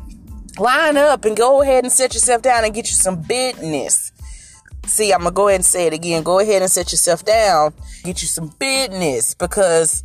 Line 0.57 0.97
up 0.97 1.25
and 1.25 1.37
go 1.37 1.61
ahead 1.61 1.83
and 1.83 1.93
set 1.93 2.13
yourself 2.13 2.41
down 2.41 2.65
and 2.65 2.73
get 2.73 2.87
you 2.87 2.95
some 2.95 3.21
business. 3.21 4.11
See 4.85 5.11
i'm 5.11 5.19
gonna 5.19 5.31
go 5.31 5.49
ahead 5.49 5.59
and 5.59 5.65
say 5.65 5.87
it 5.87 5.93
again. 5.93 6.23
Go 6.23 6.39
ahead 6.39 6.61
and 6.61 6.71
set 6.71 6.91
yourself 6.91 7.25
down 7.25 7.73
get 8.03 8.21
you 8.21 8.27
some 8.27 8.47
business 8.57 9.33
because 9.33 10.01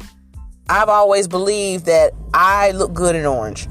I've 0.69 0.89
always 0.89 1.29
believed 1.29 1.87
that 1.87 2.13
I 2.33 2.71
look 2.71 2.95
good 2.95 3.15
in 3.15 3.27
orange. 3.27 3.69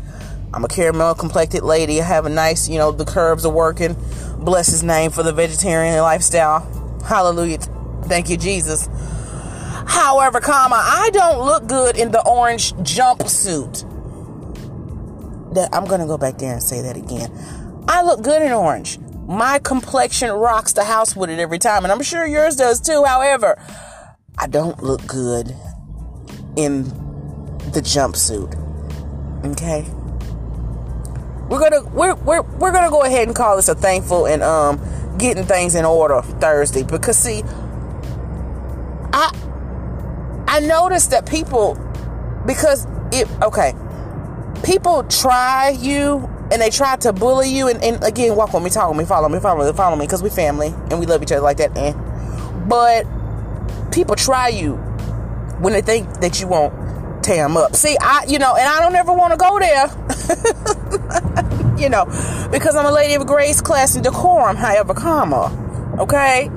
I'm 0.54 0.66
a 0.66 0.68
caramel 0.68 1.16
complected 1.16 1.64
lady. 1.64 2.02
I 2.02 2.04
have 2.04 2.26
a 2.26 2.30
nice, 2.30 2.68
you 2.68 2.78
know, 2.78 2.92
the 2.92 3.06
curves 3.06 3.46
are 3.46 3.54
working. 3.54 3.96
Bless 4.40 4.68
his 4.68 4.84
name 4.84 5.12
for 5.12 5.24
the 5.24 5.32
vegetarian 5.32 5.98
lifestyle. 6.02 6.60
Hallelujah. 7.06 7.60
Thank 8.04 8.30
you, 8.30 8.38
Jesus. 8.38 8.90
However, 9.88 10.42
comma, 10.42 10.76
I 10.76 11.10
don't 11.14 11.46
look 11.46 11.68
good 11.68 11.98
in 11.98 12.12
the 12.12 12.26
orange 12.28 12.74
jumpsuit. 12.74 13.88
That 15.54 15.74
I'm 15.74 15.86
gonna 15.86 16.08
go 16.08 16.18
back 16.18 16.38
there 16.38 16.54
and 16.54 16.64
say 16.64 16.82
that 16.82 16.98
again. 16.98 17.32
I 17.88 18.04
look 18.04 18.22
good 18.22 18.42
in 18.42 18.52
orange. 18.52 19.00
My 19.28 19.60
complexion 19.60 20.32
rocks 20.32 20.74
the 20.74 20.84
house 20.84 21.16
with 21.16 21.30
it 21.30 21.40
every 21.40 21.60
time, 21.60 21.84
and 21.84 21.92
I'm 21.92 22.02
sure 22.02 22.26
yours 22.26 22.56
does 22.56 22.82
too. 22.82 23.04
However, 23.06 23.62
I 24.38 24.48
don't 24.48 24.82
look 24.84 25.06
good 25.08 25.56
in 26.56 26.84
the 27.72 27.82
jumpsuit. 27.82 28.58
Okay? 29.52 29.86
we're 31.52 31.60
gonna 31.60 31.84
we're 31.90 32.16
we're 32.16 32.42
we're 32.42 32.72
gonna 32.72 32.90
go 32.90 33.04
ahead 33.04 33.28
and 33.28 33.36
call 33.36 33.58
this 33.58 33.68
a 33.68 33.76
thankful 33.76 34.26
and 34.26 34.42
um 34.42 34.80
getting 35.18 35.44
things 35.44 35.76
in 35.76 35.84
order 35.84 36.22
Thursday 36.22 36.82
because 36.82 37.18
see, 37.18 37.44
I 39.12 39.36
I 40.48 40.62
noticed 40.62 41.12
that 41.12 41.30
people 41.30 41.78
because 42.48 42.88
it 43.12 43.30
okay, 43.42 43.74
people 44.64 45.04
try 45.04 45.76
you 45.78 46.30
and 46.54 46.62
they 46.62 46.70
try 46.70 46.96
to 46.96 47.12
bully 47.12 47.50
you 47.50 47.68
and, 47.68 47.84
and 47.84 48.02
again 48.02 48.38
walk 48.38 48.54
with 48.54 48.64
me, 48.64 48.70
talk 48.70 48.88
with 48.90 48.98
me, 48.98 49.04
follow 49.04 49.28
me, 49.28 49.42
follow 49.42 49.66
me, 49.66 49.74
follow 49.76 49.98
me 49.98 50.06
because 50.06 50.24
we 50.24 50.30
family 50.30 50.74
and 50.90 51.02
we 51.02 51.06
love 51.06 51.22
each 51.22 51.34
other 51.34 51.42
like 51.42 51.58
that. 51.58 51.78
And 51.78 52.70
but 52.70 53.06
people 53.92 54.16
try 54.16 54.48
you 54.48 54.80
when 55.62 55.74
they 55.74 55.82
think 55.82 56.22
that 56.22 56.42
you 56.42 56.48
won't 56.48 57.24
tear 57.24 57.44
them 57.48 57.58
up. 57.58 57.76
See, 57.76 57.98
I 58.02 58.26
you 58.28 58.40
know, 58.40 58.56
and 58.56 58.68
I 58.68 58.80
don't 58.82 58.96
ever 58.96 59.14
want 59.14 59.32
to 59.32 59.38
go 59.38 59.60
there. 59.60 59.88
you 61.78 61.90
know, 61.90 62.06
because 62.52 62.76
I'm 62.76 62.86
a 62.86 62.92
lady 62.92 63.16
of 63.16 63.26
grace, 63.26 63.62
class, 63.62 63.96
and 63.96 64.04
decorum, 64.04 64.56
however, 64.56 64.94
comma. 64.94 65.98
Okay? 66.00 66.50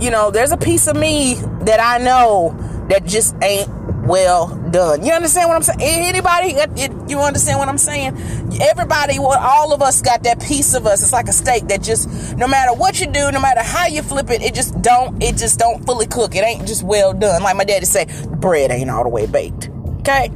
You 0.00 0.10
know, 0.10 0.30
there's 0.30 0.52
a 0.52 0.56
piece 0.56 0.86
of 0.86 0.96
me 0.96 1.34
that 1.62 1.80
I 1.80 1.98
know 1.98 2.56
that 2.88 3.04
just 3.04 3.34
ain't 3.42 3.68
well 4.02 4.48
done. 4.70 5.04
You 5.04 5.12
understand 5.12 5.48
what 5.48 5.56
I'm 5.56 5.62
saying? 5.62 5.80
Anybody, 5.80 6.54
uh, 6.56 6.66
you 7.08 7.20
understand 7.20 7.58
what 7.58 7.68
I'm 7.68 7.78
saying? 7.78 8.16
Everybody, 8.60 9.18
all 9.18 9.72
of 9.72 9.82
us 9.82 10.02
got 10.02 10.24
that 10.24 10.42
piece 10.42 10.74
of 10.74 10.86
us. 10.86 11.02
It's 11.02 11.12
like 11.12 11.28
a 11.28 11.32
steak 11.32 11.68
that 11.68 11.82
just, 11.82 12.36
no 12.36 12.46
matter 12.48 12.72
what 12.72 13.00
you 13.00 13.06
do, 13.06 13.30
no 13.30 13.40
matter 13.40 13.62
how 13.62 13.86
you 13.86 14.02
flip 14.02 14.30
it, 14.30 14.42
it 14.42 14.54
just 14.54 14.80
don't, 14.82 15.22
it 15.22 15.36
just 15.36 15.58
don't 15.58 15.84
fully 15.84 16.06
cook. 16.06 16.34
It 16.34 16.44
ain't 16.44 16.66
just 16.66 16.82
well 16.82 17.12
done. 17.12 17.42
Like 17.42 17.56
my 17.56 17.64
daddy 17.64 17.86
say, 17.86 18.06
bread 18.26 18.70
ain't 18.70 18.90
all 18.90 19.04
the 19.04 19.08
way 19.08 19.26
baked. 19.26 19.70
Okay? 20.00 20.30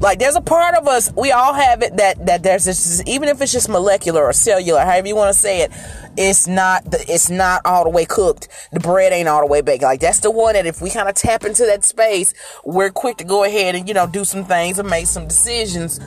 Like 0.00 0.20
there's 0.20 0.36
a 0.36 0.40
part 0.40 0.76
of 0.76 0.86
us, 0.86 1.12
we 1.16 1.32
all 1.32 1.54
have 1.54 1.82
it 1.82 1.96
that 1.96 2.26
that 2.26 2.44
there's 2.44 2.64
this 2.64 3.02
even 3.06 3.28
if 3.28 3.40
it's 3.40 3.52
just 3.52 3.68
molecular 3.68 4.24
or 4.24 4.32
cellular, 4.32 4.80
however 4.80 5.08
you 5.08 5.16
want 5.16 5.34
to 5.34 5.38
say 5.38 5.62
it, 5.62 5.72
it's 6.16 6.46
not 6.46 6.84
the, 6.88 7.04
it's 7.12 7.30
not 7.30 7.62
all 7.64 7.82
the 7.82 7.90
way 7.90 8.04
cooked. 8.04 8.48
The 8.72 8.78
bread 8.78 9.12
ain't 9.12 9.28
all 9.28 9.40
the 9.40 9.46
way 9.46 9.60
baked. 9.60 9.82
Like 9.82 10.00
that's 10.00 10.20
the 10.20 10.30
one 10.30 10.54
that 10.54 10.66
if 10.66 10.80
we 10.80 10.90
kind 10.90 11.08
of 11.08 11.16
tap 11.16 11.44
into 11.44 11.66
that 11.66 11.84
space, 11.84 12.32
we're 12.64 12.90
quick 12.90 13.16
to 13.16 13.24
go 13.24 13.42
ahead 13.42 13.74
and 13.74 13.88
you 13.88 13.94
know 13.94 14.06
do 14.06 14.24
some 14.24 14.44
things 14.44 14.78
and 14.78 14.88
make 14.88 15.06
some 15.06 15.26
decisions. 15.26 15.98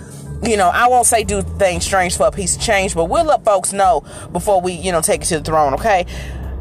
You 0.43 0.57
know, 0.57 0.69
I 0.69 0.87
won't 0.87 1.05
say 1.05 1.23
do 1.25 1.41
things 1.41 1.85
strange 1.85 2.15
for 2.15 2.27
a 2.27 2.31
piece 2.31 2.55
of 2.55 2.61
change, 2.61 2.95
but 2.95 3.05
we'll 3.05 3.25
let 3.25 3.43
folks 3.43 3.73
know 3.73 4.05
before 4.31 4.61
we 4.61 4.71
you 4.71 4.93
know 4.93 5.01
take 5.01 5.23
it 5.23 5.25
to 5.25 5.39
the 5.39 5.43
throne. 5.43 5.73
Okay, 5.73 6.05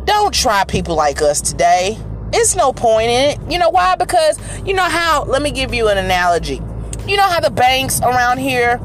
don't 0.04 0.34
try 0.34 0.64
people 0.64 0.96
like 0.96 1.22
us 1.22 1.40
today. 1.40 1.96
It's 2.32 2.56
no 2.56 2.72
point 2.72 3.10
in 3.10 3.30
it. 3.30 3.52
You 3.52 3.60
know 3.60 3.70
why? 3.70 3.94
Because 3.94 4.36
you 4.66 4.74
know 4.74 4.82
how. 4.82 5.24
Let 5.24 5.42
me 5.42 5.52
give 5.52 5.72
you 5.72 5.88
an 5.88 5.96
analogy 5.96 6.60
you 7.06 7.16
know 7.16 7.28
how 7.28 7.40
the 7.40 7.50
banks 7.50 8.00
around 8.00 8.38
here, 8.38 8.80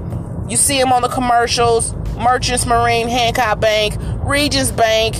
you 0.47 0.57
see 0.57 0.79
them 0.79 0.93
on 0.93 1.01
the 1.01 1.07
commercials 1.07 1.93
Merchants 2.17 2.65
Marine, 2.65 3.07
Hancock 3.07 3.59
Bank, 3.59 3.95
Regions 4.23 4.71
Bank, 4.71 5.15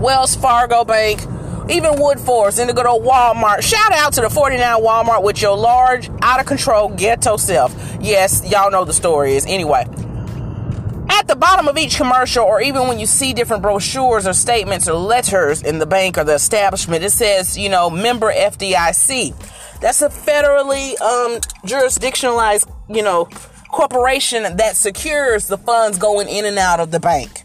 Wells 0.00 0.34
Fargo 0.34 0.84
Bank, 0.84 1.20
even 1.70 1.92
Woodforest, 1.94 2.58
and 2.58 2.68
the 2.68 2.74
good 2.74 2.86
old 2.86 3.04
Walmart. 3.04 3.62
Shout 3.62 3.92
out 3.92 4.12
to 4.14 4.20
the 4.20 4.30
49 4.30 4.82
Walmart 4.82 5.22
with 5.22 5.40
your 5.40 5.56
large, 5.56 6.10
out 6.20 6.40
of 6.40 6.46
control 6.46 6.88
ghetto 6.88 7.36
self. 7.36 7.74
Yes, 8.00 8.48
y'all 8.50 8.70
know 8.70 8.84
the 8.84 8.92
story 8.92 9.36
is. 9.36 9.46
Anyway, 9.46 9.84
at 11.12 11.28
the 11.28 11.36
bottom 11.36 11.68
of 11.68 11.76
each 11.76 11.96
commercial, 11.96 12.44
or 12.44 12.62
even 12.62 12.88
when 12.88 12.98
you 12.98 13.06
see 13.06 13.34
different 13.34 13.62
brochures 13.62 14.26
or 14.26 14.32
statements 14.32 14.88
or 14.88 14.94
letters 14.94 15.62
in 15.62 15.78
the 15.78 15.86
bank 15.86 16.16
or 16.16 16.24
the 16.24 16.34
establishment, 16.34 17.04
it 17.04 17.10
says, 17.10 17.56
you 17.56 17.68
know, 17.68 17.90
member 17.90 18.32
FDIC. 18.32 19.34
That's 19.80 20.00
a 20.00 20.08
federally 20.08 20.98
um, 21.00 21.40
jurisdictionalized, 21.66 22.72
you 22.88 23.02
know, 23.02 23.26
corporation 23.70 24.42
that 24.56 24.74
secures 24.74 25.48
the 25.48 25.58
funds 25.58 25.98
going 25.98 26.28
in 26.28 26.46
and 26.46 26.58
out 26.58 26.80
of 26.80 26.90
the 26.90 27.00
bank, 27.00 27.42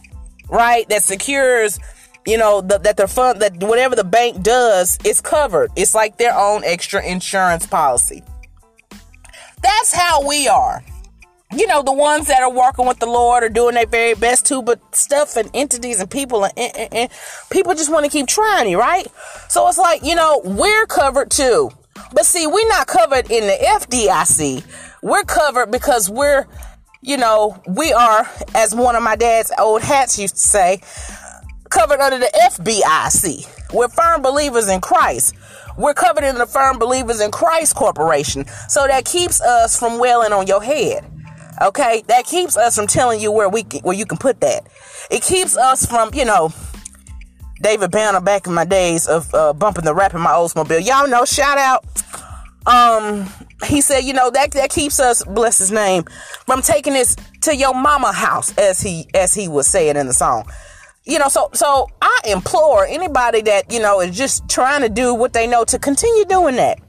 right? 0.50 0.88
That 0.88 1.04
secures, 1.04 1.78
you 2.26 2.38
know, 2.38 2.62
the, 2.62 2.78
that 2.78 2.96
the 2.96 3.08
fund 3.08 3.42
that 3.42 3.62
whatever 3.62 3.96
the 3.96 4.04
bank 4.04 4.44
does 4.44 4.98
is 5.04 5.20
covered. 5.20 5.72
It's 5.76 5.94
like 5.94 6.18
their 6.18 6.38
own 6.38 6.64
extra 6.64 7.06
insurance 7.06 7.66
policy. 7.66 8.24
That's 9.62 9.94
how 9.94 10.26
we 10.28 10.48
are. 10.48 10.84
You 11.58 11.66
know, 11.66 11.82
the 11.82 11.92
ones 11.92 12.28
that 12.28 12.44
are 12.44 12.52
working 12.52 12.86
with 12.86 13.00
the 13.00 13.08
Lord 13.08 13.44
are 13.44 13.50
doing 13.50 13.74
their 13.74 13.88
very 13.88 14.14
best 14.14 14.46
too, 14.46 14.62
but 14.62 14.80
stuff 14.96 15.36
and 15.36 15.50
entities 15.56 16.00
and 16.00 16.08
people 16.08 16.44
and, 16.44 16.54
and, 16.56 16.94
and 16.94 17.10
people 17.50 17.74
just 17.74 17.92
want 17.92 18.06
to 18.06 18.12
keep 18.12 18.28
trying 18.28 18.70
you, 18.70 18.78
right? 18.78 19.08
So 19.50 19.68
it's 19.68 19.80
like, 19.80 20.04
you 20.04 20.14
know, 20.14 20.40
we're 20.46 20.86
covered 20.86 21.32
too. 21.32 21.72
But 22.14 22.28
see, 22.28 22.46
we're 22.46 22.70
not 22.70 22.86
covered 22.86 23.32
in 23.32 23.48
the 23.48 23.58
FDIC. 23.80 24.64
We're 25.02 25.24
covered 25.24 25.72
because 25.72 26.12
we're, 26.12 26.46
you 27.02 27.18
know, 27.18 27.60
we 27.68 27.92
are, 27.92 28.30
as 28.54 28.76
one 28.76 28.96
of 28.96 29.02
my 29.02 29.16
dad's 29.16 29.52
old 29.58 29.82
hats 29.82 30.20
used 30.20 30.36
to 30.36 30.42
say, 30.42 30.82
covered 31.72 32.00
under 32.00 32.20
the 32.20 32.32
FBIC. 32.52 33.74
We're 33.74 33.90
firm 33.90 34.22
believers 34.22 34.70
in 34.70 34.80
Christ. 34.80 35.34
We're 35.76 35.96
covered 35.96 36.24
in 36.24 36.36
the 36.38 36.46
firm 36.46 36.78
believers 36.78 37.20
in 37.20 37.32
Christ 37.32 37.76
Corporation. 37.76 38.46
So 38.68 38.86
that 38.86 39.06
keeps 39.06 39.42
us 39.42 39.80
from 39.80 39.98
wailing 39.98 40.34
on 40.34 40.46
your 40.46 40.62
head. 40.62 41.04
Okay? 41.62 42.04
That 42.08 42.26
keeps 42.26 42.58
us 42.58 42.76
from 42.76 42.88
telling 42.88 43.20
you 43.20 43.32
where 43.32 43.50
we 43.50 43.64
where 43.82 43.96
you 43.96 44.06
can 44.06 44.18
put 44.18 44.42
that. 44.42 44.68
It 45.10 45.24
keeps 45.24 45.58
us 45.58 45.86
from, 45.86 46.12
you 46.14 46.26
know, 46.26 46.52
David 47.62 47.92
Banner 47.92 48.22
back 48.22 48.48
in 48.48 48.54
my 48.54 48.66
days 48.66 49.08
of 49.08 49.34
uh, 49.34 49.54
bumping 49.54 49.86
the 49.86 49.94
rap 49.94 50.14
in 50.14 50.22
my 50.22 50.32
Oldsmobile. 50.32 50.86
Y'all 50.86 51.08
know, 51.08 51.26
shout 51.26 51.58
out. 51.58 51.86
Um, 52.68 53.28
he 53.66 53.82
said, 53.82 54.02
you 54.02 54.14
know, 54.14 54.30
that 54.30 54.52
that 54.52 54.70
keeps 54.70 55.00
us, 55.00 55.24
bless 55.24 55.58
his 55.58 55.72
name, 55.72 56.04
from 56.46 56.62
taking 56.62 56.94
this 56.94 57.16
to 57.42 57.56
your 57.56 57.74
mama 57.74 58.12
house, 58.12 58.56
as 58.58 58.82
he 58.82 59.08
as 59.14 59.34
he 59.34 59.48
was 59.48 59.68
saying 59.68 59.96
in 59.96 60.08
the 60.08 60.14
song. 60.14 60.48
You 61.06 61.20
know, 61.20 61.30
so 61.30 61.50
so 61.54 61.88
I 62.02 62.20
implore 62.26 62.86
anybody 62.86 63.42
that, 63.44 63.72
you 63.72 63.80
know, 63.80 64.02
is 64.02 64.16
just 64.16 64.48
trying 64.50 64.82
to 64.82 64.90
do 64.90 65.14
what 65.14 65.32
they 65.34 65.48
know 65.48 65.64
to 65.66 65.80
continue 65.80 66.26
doing 66.26 66.58
that. 66.58 66.80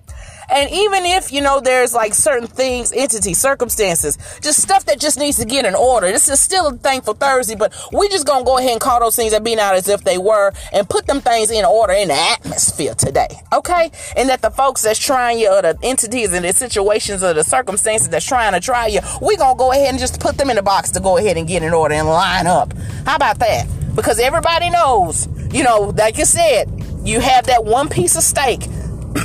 And 0.50 0.70
even 0.70 1.04
if, 1.04 1.32
you 1.32 1.40
know, 1.40 1.60
there's 1.60 1.94
like 1.94 2.14
certain 2.14 2.48
things, 2.48 2.92
entities, 2.92 3.38
circumstances, 3.38 4.16
just 4.40 4.62
stuff 4.62 4.86
that 4.86 4.98
just 4.98 5.18
needs 5.18 5.36
to 5.38 5.44
get 5.44 5.64
in 5.64 5.74
order. 5.74 6.06
This 6.10 6.28
is 6.28 6.40
still 6.40 6.68
a 6.68 6.72
thankful 6.72 7.14
Thursday, 7.14 7.54
but 7.54 7.74
we 7.92 8.08
just 8.08 8.26
gonna 8.26 8.44
go 8.44 8.58
ahead 8.58 8.72
and 8.72 8.80
call 8.80 9.00
those 9.00 9.16
things 9.16 9.32
that 9.32 9.44
be 9.44 9.54
not 9.54 9.74
as 9.74 9.88
if 9.88 10.04
they 10.04 10.18
were 10.18 10.52
and 10.72 10.88
put 10.88 11.06
them 11.06 11.20
things 11.20 11.50
in 11.50 11.64
order 11.64 11.92
in 11.92 12.08
the 12.08 12.14
atmosphere 12.14 12.94
today. 12.94 13.28
Okay? 13.52 13.90
And 14.16 14.28
that 14.28 14.42
the 14.42 14.50
folks 14.50 14.82
that's 14.82 14.98
trying 14.98 15.38
you 15.38 15.52
or 15.52 15.62
the 15.62 15.78
entities 15.82 16.32
and 16.32 16.44
the 16.44 16.52
situations 16.52 17.22
or 17.22 17.34
the 17.34 17.44
circumstances 17.44 18.08
that's 18.08 18.26
trying 18.26 18.52
to 18.54 18.60
try 18.60 18.86
you, 18.86 19.00
we 19.20 19.36
gonna 19.36 19.58
go 19.58 19.72
ahead 19.72 19.90
and 19.90 19.98
just 19.98 20.20
put 20.20 20.38
them 20.38 20.50
in 20.50 20.56
the 20.56 20.62
box 20.62 20.90
to 20.92 21.00
go 21.00 21.18
ahead 21.18 21.36
and 21.36 21.46
get 21.46 21.62
in 21.62 21.74
order 21.74 21.94
and 21.94 22.08
line 22.08 22.46
up. 22.46 22.72
How 23.04 23.16
about 23.16 23.38
that? 23.40 23.66
Because 23.94 24.18
everybody 24.18 24.70
knows, 24.70 25.28
you 25.52 25.62
know, 25.62 25.92
like 25.96 26.16
you 26.18 26.24
said, 26.24 26.70
you 27.04 27.20
have 27.20 27.46
that 27.46 27.64
one 27.64 27.88
piece 27.88 28.16
of 28.16 28.22
steak. 28.22 28.66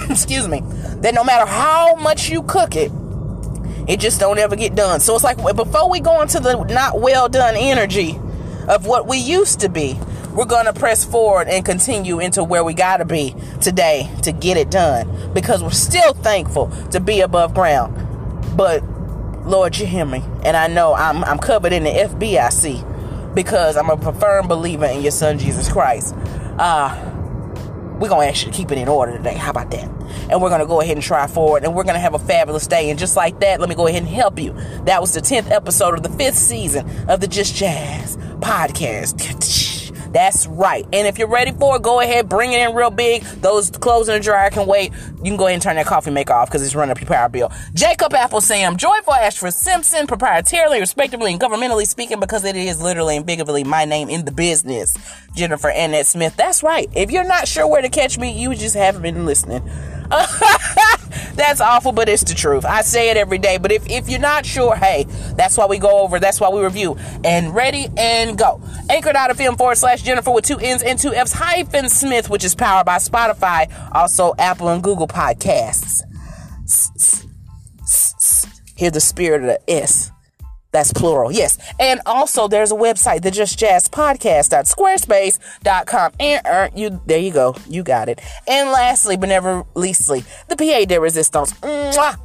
excuse 0.09 0.47
me 0.47 0.61
that 1.01 1.13
no 1.13 1.23
matter 1.23 1.45
how 1.45 1.95
much 1.95 2.29
you 2.29 2.43
cook 2.43 2.75
it, 2.75 2.91
it 3.87 3.99
just 3.99 4.19
don't 4.19 4.37
ever 4.39 4.55
get 4.55 4.75
done. 4.75 4.99
So 4.99 5.15
it's 5.15 5.23
like 5.23 5.37
before 5.55 5.89
we 5.89 5.99
go 5.99 6.21
into 6.21 6.39
the 6.39 6.63
not 6.63 6.99
well 6.99 7.27
done 7.27 7.55
energy 7.57 8.17
of 8.67 8.85
what 8.85 9.07
we 9.07 9.17
used 9.17 9.59
to 9.61 9.69
be, 9.69 9.99
we're 10.33 10.45
going 10.45 10.65
to 10.65 10.73
press 10.73 11.03
forward 11.03 11.47
and 11.47 11.63
continue 11.63 12.19
into 12.19 12.43
where 12.43 12.63
we 12.63 12.73
got 12.73 12.97
to 12.97 13.05
be 13.05 13.35
today 13.61 14.09
to 14.23 14.31
get 14.31 14.57
it 14.57 14.71
done 14.71 15.33
because 15.33 15.61
we're 15.61 15.69
still 15.71 16.13
thankful 16.13 16.69
to 16.91 16.99
be 16.99 17.21
above 17.21 17.53
ground. 17.53 18.57
But 18.57 18.83
Lord, 19.45 19.77
you 19.77 19.85
hear 19.85 20.05
me. 20.05 20.23
And 20.43 20.55
I 20.55 20.67
know 20.67 20.93
I'm, 20.93 21.23
I'm 21.23 21.37
covered 21.37 21.73
in 21.73 21.83
the 21.83 21.89
FBIC 21.89 23.35
because 23.35 23.75
I'm 23.75 23.89
a 23.89 24.13
firm 24.13 24.47
believer 24.47 24.85
in 24.85 25.01
your 25.01 25.11
son, 25.11 25.37
Jesus 25.37 25.71
Christ. 25.71 26.15
Uh, 26.57 27.12
we're 28.03 28.09
going 28.09 28.25
to 28.25 28.29
actually 28.29 28.51
keep 28.51 28.69
it 28.69 28.77
in 28.77 28.89
order 28.89 29.15
today. 29.15 29.33
How 29.33 29.51
about 29.51 29.71
that? 29.71 29.89
And 30.29 30.41
we're 30.41 30.49
going 30.49 30.59
to 30.59 30.67
go 30.67 30.81
ahead 30.81 30.97
and 30.97 31.01
try 31.01 31.25
forward. 31.25 31.63
And 31.63 31.73
we're 31.73 31.85
going 31.85 31.93
to 31.93 32.01
have 32.01 32.13
a 32.13 32.19
fabulous 32.19 32.67
day. 32.67 32.89
And 32.89 32.99
just 32.99 33.15
like 33.15 33.39
that, 33.39 33.61
let 33.61 33.69
me 33.69 33.75
go 33.75 33.87
ahead 33.87 34.03
and 34.03 34.11
help 34.11 34.37
you. 34.39 34.51
That 34.83 34.99
was 34.99 35.13
the 35.13 35.21
10th 35.21 35.49
episode 35.49 35.93
of 35.93 36.03
the 36.03 36.09
fifth 36.09 36.35
season 36.35 36.85
of 37.09 37.21
the 37.21 37.27
Just 37.27 37.55
Jazz 37.55 38.17
podcast. 38.41 39.72
That's 40.13 40.45
right. 40.45 40.85
And 40.93 41.07
if 41.07 41.17
you're 41.17 41.27
ready 41.27 41.51
for 41.51 41.77
it, 41.77 41.81
go 41.81 41.99
ahead, 41.99 42.29
bring 42.29 42.53
it 42.53 42.61
in 42.61 42.75
real 42.75 42.91
big. 42.91 43.23
Those 43.41 43.71
clothes 43.71 44.07
in 44.09 44.13
the 44.13 44.19
dryer 44.19 44.51
can 44.51 44.67
wait. 44.67 44.93
You 44.93 45.23
can 45.23 45.37
go 45.37 45.47
ahead 45.47 45.55
and 45.55 45.61
turn 45.63 45.75
that 45.75 45.87
coffee 45.87 46.11
maker 46.11 46.33
off 46.33 46.49
because 46.49 46.63
it's 46.63 46.75
running 46.75 46.91
up 46.91 47.01
your 47.01 47.07
power 47.07 47.29
bill. 47.29 47.51
Jacob 47.73 48.13
Apple 48.13 48.39
Sam, 48.39 48.77
Joyful 48.77 49.13
Ashford 49.13 49.53
Simpson, 49.53 50.05
proprietarily, 50.05 50.79
respectively, 50.79 51.31
and 51.31 51.41
governmentally 51.41 51.87
speaking, 51.87 52.19
because 52.19 52.45
it 52.45 52.55
is 52.55 52.79
literally 52.81 53.17
and 53.17 53.25
bigly 53.25 53.63
my 53.63 53.85
name 53.85 54.09
in 54.09 54.23
the 54.23 54.31
business. 54.31 54.95
Jennifer 55.33 55.69
Annette 55.69 56.05
Smith. 56.05 56.35
That's 56.37 56.61
right. 56.61 56.87
If 56.95 57.09
you're 57.09 57.23
not 57.23 57.47
sure 57.47 57.67
where 57.67 57.81
to 57.81 57.89
catch 57.89 58.19
me, 58.19 58.39
you 58.39 58.53
just 58.53 58.75
haven't 58.75 59.01
been 59.01 59.25
listening. 59.25 59.67
that's 61.35 61.61
awful, 61.61 61.91
but 61.91 62.09
it's 62.09 62.23
the 62.23 62.33
truth. 62.33 62.65
I 62.65 62.81
say 62.81 63.09
it 63.09 63.17
every 63.17 63.37
day. 63.37 63.57
But 63.57 63.71
if, 63.71 63.89
if 63.89 64.09
you're 64.09 64.19
not 64.19 64.45
sure, 64.45 64.75
hey, 64.75 65.05
that's 65.35 65.57
why 65.57 65.65
we 65.65 65.77
go 65.77 66.01
over, 66.01 66.19
that's 66.19 66.39
why 66.39 66.49
we 66.49 66.61
review. 66.61 66.97
And 67.23 67.53
ready 67.53 67.87
and 67.97 68.37
go. 68.37 68.61
Anchored 68.89 69.15
out 69.15 69.31
of 69.31 69.39
Anchor.fm 69.39 69.57
forward 69.57 69.77
slash 69.77 70.01
Jennifer 70.01 70.31
with 70.31 70.45
two 70.45 70.57
N's 70.59 70.83
and 70.83 70.99
two 70.99 71.13
F's 71.13 71.33
hyphen 71.33 71.89
Smith, 71.89 72.29
which 72.29 72.43
is 72.43 72.55
powered 72.55 72.85
by 72.85 72.97
Spotify, 72.97 73.71
also 73.93 74.33
Apple 74.37 74.69
and 74.69 74.83
Google 74.83 75.07
Podcasts. 75.07 76.01
Hear 78.75 78.91
the 78.91 79.01
spirit 79.01 79.41
of 79.41 79.47
the 79.47 79.69
S 79.69 80.11
That's 80.73 80.91
plural, 80.91 81.31
yes. 81.31 81.57
And 81.79 82.01
also, 82.05 82.49
there's 82.49 82.71
a 82.71 82.75
website, 82.75 83.21
the 83.21 83.29
Just 83.31 83.57
Jazz 83.59 83.87
Podcast.squarespace.com. 83.87 86.11
And 86.19 86.45
uh, 86.45 86.69
you, 86.75 87.01
there 87.05 87.19
you 87.19 87.31
go, 87.31 87.55
you 87.69 87.83
got 87.83 88.09
it. 88.09 88.19
And 88.47 88.71
lastly, 88.71 89.15
but 89.15 89.29
never 89.29 89.63
leastly, 89.75 90.25
the 90.49 90.57
PA 90.57 90.83
de 90.85 90.99
Resistance. 90.99 91.53
Mwah! 91.53 92.19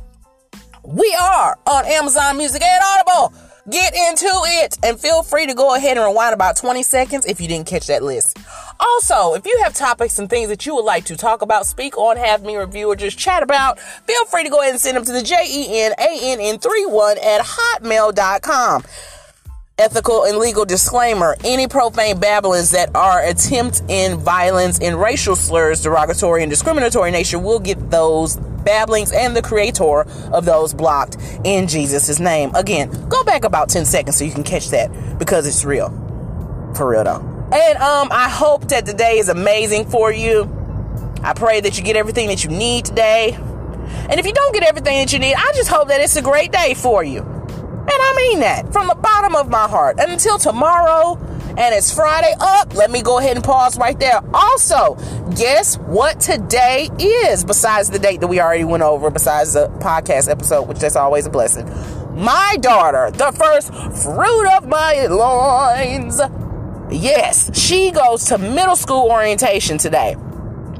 We 0.83 1.14
are 1.21 1.59
on 1.67 1.85
Amazon 1.87 2.38
Music 2.38 2.62
and 2.62 2.83
Audible. 2.83 3.35
Get 3.71 3.95
into 3.95 4.31
it 4.47 4.79
and 4.83 4.99
feel 4.99 5.23
free 5.23 5.47
to 5.47 5.53
go 5.53 5.75
ahead 5.75 5.99
and 5.99 6.07
rewind 6.07 6.33
about 6.33 6.57
20 6.57 6.83
seconds 6.83 7.27
if 7.27 7.39
you 7.39 7.49
didn't 7.49 7.67
catch 7.67 7.87
that 7.89 8.03
list. 8.03 8.39
Also, 8.81 9.35
if 9.35 9.45
you 9.45 9.61
have 9.63 9.75
topics 9.75 10.19
and 10.19 10.31
things 10.31 10.49
that 10.49 10.65
you 10.65 10.75
would 10.75 10.87
like 10.87 11.05
to 11.07 11.17
talk 11.17 11.43
about, 11.43 11.67
speak 11.67 11.99
on, 11.99 12.17
have 12.17 12.43
me 12.43 12.57
review, 12.57 12.89
or 12.89 12.97
just 12.97 13.19
chat 13.19 13.43
about, 13.43 13.79
feel 13.79 14.25
free 14.27 14.45
to 14.45 14.49
go 14.49 14.61
ahead 14.61 14.71
and 14.71 14.81
send 14.81 14.97
them 14.97 15.05
to 15.05 15.13
the 15.13 15.23
J-E-N-A-N-N31 15.23 17.23
at 17.23 17.45
hotmail.com 17.45 18.85
ethical 19.78 20.25
and 20.25 20.38
legal 20.38 20.64
disclaimer. 20.64 21.37
Any 21.44 21.68
profane 21.68 22.18
babblings 22.18 22.73
that 22.73 22.94
are 22.97 23.23
attempt 23.25 23.82
in 23.88 24.18
violence 24.18 24.80
and 24.80 25.00
racial 25.00 25.37
slurs 25.37 25.82
derogatory 25.82 26.42
and 26.42 26.50
discriminatory 26.50 27.12
nature 27.12 27.38
will 27.38 27.61
get 27.61 27.90
those 27.90 28.37
babblings 28.37 29.12
and 29.12 29.37
the 29.37 29.42
creator 29.42 30.00
of 30.32 30.44
those 30.44 30.75
blocked 30.75 31.16
in 31.44 31.68
jesus' 31.68 32.18
name. 32.18 32.50
Again 32.54 32.90
go 33.08 33.23
back 33.25 33.44
about 33.44 33.68
10 33.70 33.85
seconds 33.85 34.16
so 34.16 34.25
you 34.25 34.32
can 34.32 34.42
catch 34.42 34.70
that 34.70 35.18
because 35.18 35.47
it's 35.47 35.64
real. 35.64 35.88
For 36.75 36.90
real 36.90 37.04
though. 37.04 37.20
And 37.52 37.78
um 37.78 38.08
i 38.11 38.28
hope 38.28 38.68
that 38.68 38.85
today 38.85 39.18
is 39.18 39.28
amazing 39.28 39.88
for 39.88 40.12
you. 40.12 40.42
I 41.23 41.32
pray 41.35 41.61
that 41.61 41.78
you 41.78 41.85
get 41.85 41.97
everything 41.97 42.28
that 42.28 42.44
you 42.44 42.50
need 42.50 42.85
today. 42.85 43.32
And 44.11 44.20
if 44.20 44.26
you 44.26 44.32
don't 44.32 44.52
get 44.52 44.64
everything 44.64 44.99
that 44.99 45.12
you 45.12 45.18
need 45.18 45.35
i 45.35 45.52
just 45.54 45.70
hope 45.70 45.88
that 45.88 46.00
it's 46.00 46.16
a 46.16 46.23
great 46.23 46.52
day 46.52 46.75
for 46.75 47.02
you 47.04 47.38
mean 48.19 48.41
that 48.41 48.73
from 48.73 48.89
the 48.89 48.95
bottom 48.97 49.35
of 49.35 49.49
my 49.49 49.69
heart. 49.69 49.97
Until 49.99 50.39
tomorrow, 50.39 51.17
and 51.57 51.75
it's 51.75 51.93
Friday 51.95 52.35
up, 52.41 52.75
let 52.75 52.91
me 52.91 53.03
go 53.03 53.19
ahead 53.19 53.37
and 53.37 53.45
pause 53.45 53.79
right 53.79 53.99
there. 53.99 54.21
Also, 54.35 54.95
guess 55.37 55.77
what 55.79 56.21
today 56.21 56.89
is, 56.99 57.45
besides 57.45 57.91
the 57.91 57.99
date 57.99 58.21
that 58.21 58.29
we 58.29 58.41
already 58.41 58.65
went 58.65 58.83
over, 58.83 59.11
besides 59.11 59.55
the 59.55 59.69
podcast 59.81 60.31
episode, 60.31 60.69
which 60.69 60.79
that's 60.79 60.97
always 60.97 61.27
a 61.27 61.31
blessing. 61.31 61.67
My 62.15 62.57
daughter, 62.61 63.11
the 63.11 63.33
first 63.33 63.73
fruit 64.03 64.57
of 64.57 64.67
my 64.67 65.07
loins. 65.07 66.21
Yes, 66.91 67.57
she 67.59 67.91
goes 67.91 68.25
to 68.27 68.39
middle 68.39 68.77
school 68.77 69.11
orientation 69.11 69.79
today. 69.79 70.17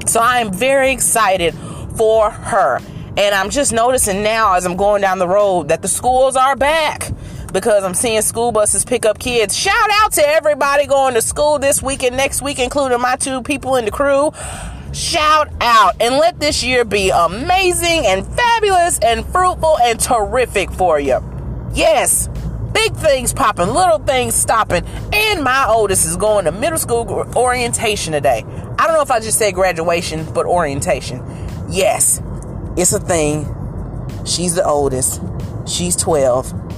So 0.05 0.19
I 0.19 0.39
am 0.39 0.51
very 0.51 0.91
excited 0.91 1.53
for 1.95 2.29
her. 2.29 2.79
And 3.17 3.35
I'm 3.35 3.49
just 3.49 3.73
noticing 3.73 4.23
now 4.23 4.55
as 4.55 4.65
I'm 4.65 4.77
going 4.77 5.01
down 5.01 5.19
the 5.19 5.27
road 5.27 5.67
that 5.69 5.81
the 5.81 5.87
schools 5.87 6.35
are 6.35 6.55
back 6.55 7.11
because 7.51 7.83
I'm 7.83 7.93
seeing 7.93 8.21
school 8.21 8.51
buses 8.51 8.85
pick 8.85 9.05
up 9.05 9.19
kids. 9.19 9.57
Shout 9.57 9.89
out 10.01 10.11
to 10.13 10.27
everybody 10.27 10.85
going 10.85 11.13
to 11.13 11.21
school 11.21 11.59
this 11.59 11.81
week 11.81 12.03
and 12.03 12.15
next 12.17 12.41
week, 12.41 12.59
including 12.59 12.99
my 13.01 13.15
two 13.15 13.41
people 13.41 13.75
in 13.75 13.85
the 13.85 13.91
crew. 13.91 14.31
Shout 14.93 15.49
out 15.61 15.95
and 15.99 16.15
let 16.15 16.39
this 16.39 16.63
year 16.63 16.83
be 16.83 17.09
amazing 17.09 18.05
and 18.05 18.25
fabulous 18.25 18.99
and 18.99 19.25
fruitful 19.25 19.77
and 19.83 19.99
terrific 19.99 20.71
for 20.71 20.99
you. 20.99 21.19
Yes, 21.73 22.27
big 22.73 22.93
things 22.95 23.33
popping, 23.33 23.67
little 23.67 23.99
things 23.99 24.33
stopping. 24.33 24.83
And 25.13 25.43
my 25.43 25.67
oldest 25.69 26.05
is 26.05 26.17
going 26.17 26.45
to 26.45 26.51
middle 26.51 26.79
school 26.79 27.07
orientation 27.35 28.13
today. 28.13 28.43
I 28.79 28.87
don't 28.87 28.95
know 28.95 29.01
if 29.01 29.11
I 29.11 29.19
just 29.19 29.37
said 29.37 29.53
graduation, 29.53 30.25
but 30.33 30.45
orientation. 30.45 31.23
Yes, 31.69 32.21
it's 32.77 32.93
a 32.93 32.99
thing. 32.99 33.45
She's 34.25 34.55
the 34.55 34.65
oldest. 34.65 35.21
She's 35.67 35.95
12. 35.95 36.68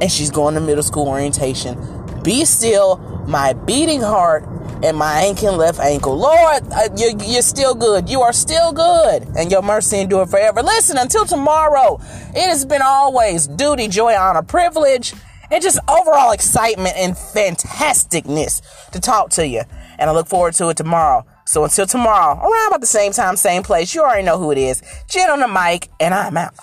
And 0.00 0.10
she's 0.10 0.30
going 0.30 0.54
to 0.54 0.60
middle 0.60 0.82
school 0.82 1.08
orientation. 1.08 1.78
Be 2.22 2.44
still, 2.44 2.98
my 3.26 3.52
beating 3.52 4.00
heart 4.00 4.44
and 4.82 4.96
my 4.96 5.20
ankle 5.20 5.54
left 5.54 5.80
ankle. 5.80 6.16
Lord, 6.16 6.62
uh, 6.72 6.88
you're, 6.96 7.16
you're 7.22 7.42
still 7.42 7.74
good. 7.74 8.08
You 8.08 8.20
are 8.20 8.32
still 8.32 8.72
good. 8.72 9.26
And 9.36 9.50
your 9.50 9.62
mercy 9.62 10.00
endure 10.00 10.26
forever. 10.26 10.62
Listen, 10.62 10.98
until 10.98 11.24
tomorrow, 11.24 11.98
it 12.34 12.48
has 12.48 12.64
been 12.64 12.82
always 12.82 13.46
duty, 13.46 13.88
joy, 13.88 14.14
honor, 14.14 14.42
privilege, 14.42 15.14
and 15.50 15.62
just 15.62 15.78
overall 15.88 16.32
excitement 16.32 16.96
and 16.96 17.14
fantasticness 17.14 18.90
to 18.90 19.00
talk 19.00 19.30
to 19.30 19.46
you. 19.46 19.62
And 19.98 20.10
I 20.10 20.12
look 20.12 20.26
forward 20.26 20.54
to 20.54 20.68
it 20.68 20.76
tomorrow. 20.76 21.24
So 21.46 21.62
until 21.64 21.86
tomorrow, 21.86 22.38
around 22.38 22.68
about 22.68 22.80
the 22.80 22.86
same 22.86 23.12
time, 23.12 23.36
same 23.36 23.62
place, 23.62 23.94
you 23.94 24.02
already 24.02 24.24
know 24.24 24.38
who 24.38 24.50
it 24.50 24.58
is. 24.58 24.82
Jen 25.08 25.30
on 25.30 25.40
the 25.40 25.48
mic, 25.48 25.88
and 26.00 26.12
I'm 26.12 26.36
out. 26.36 26.54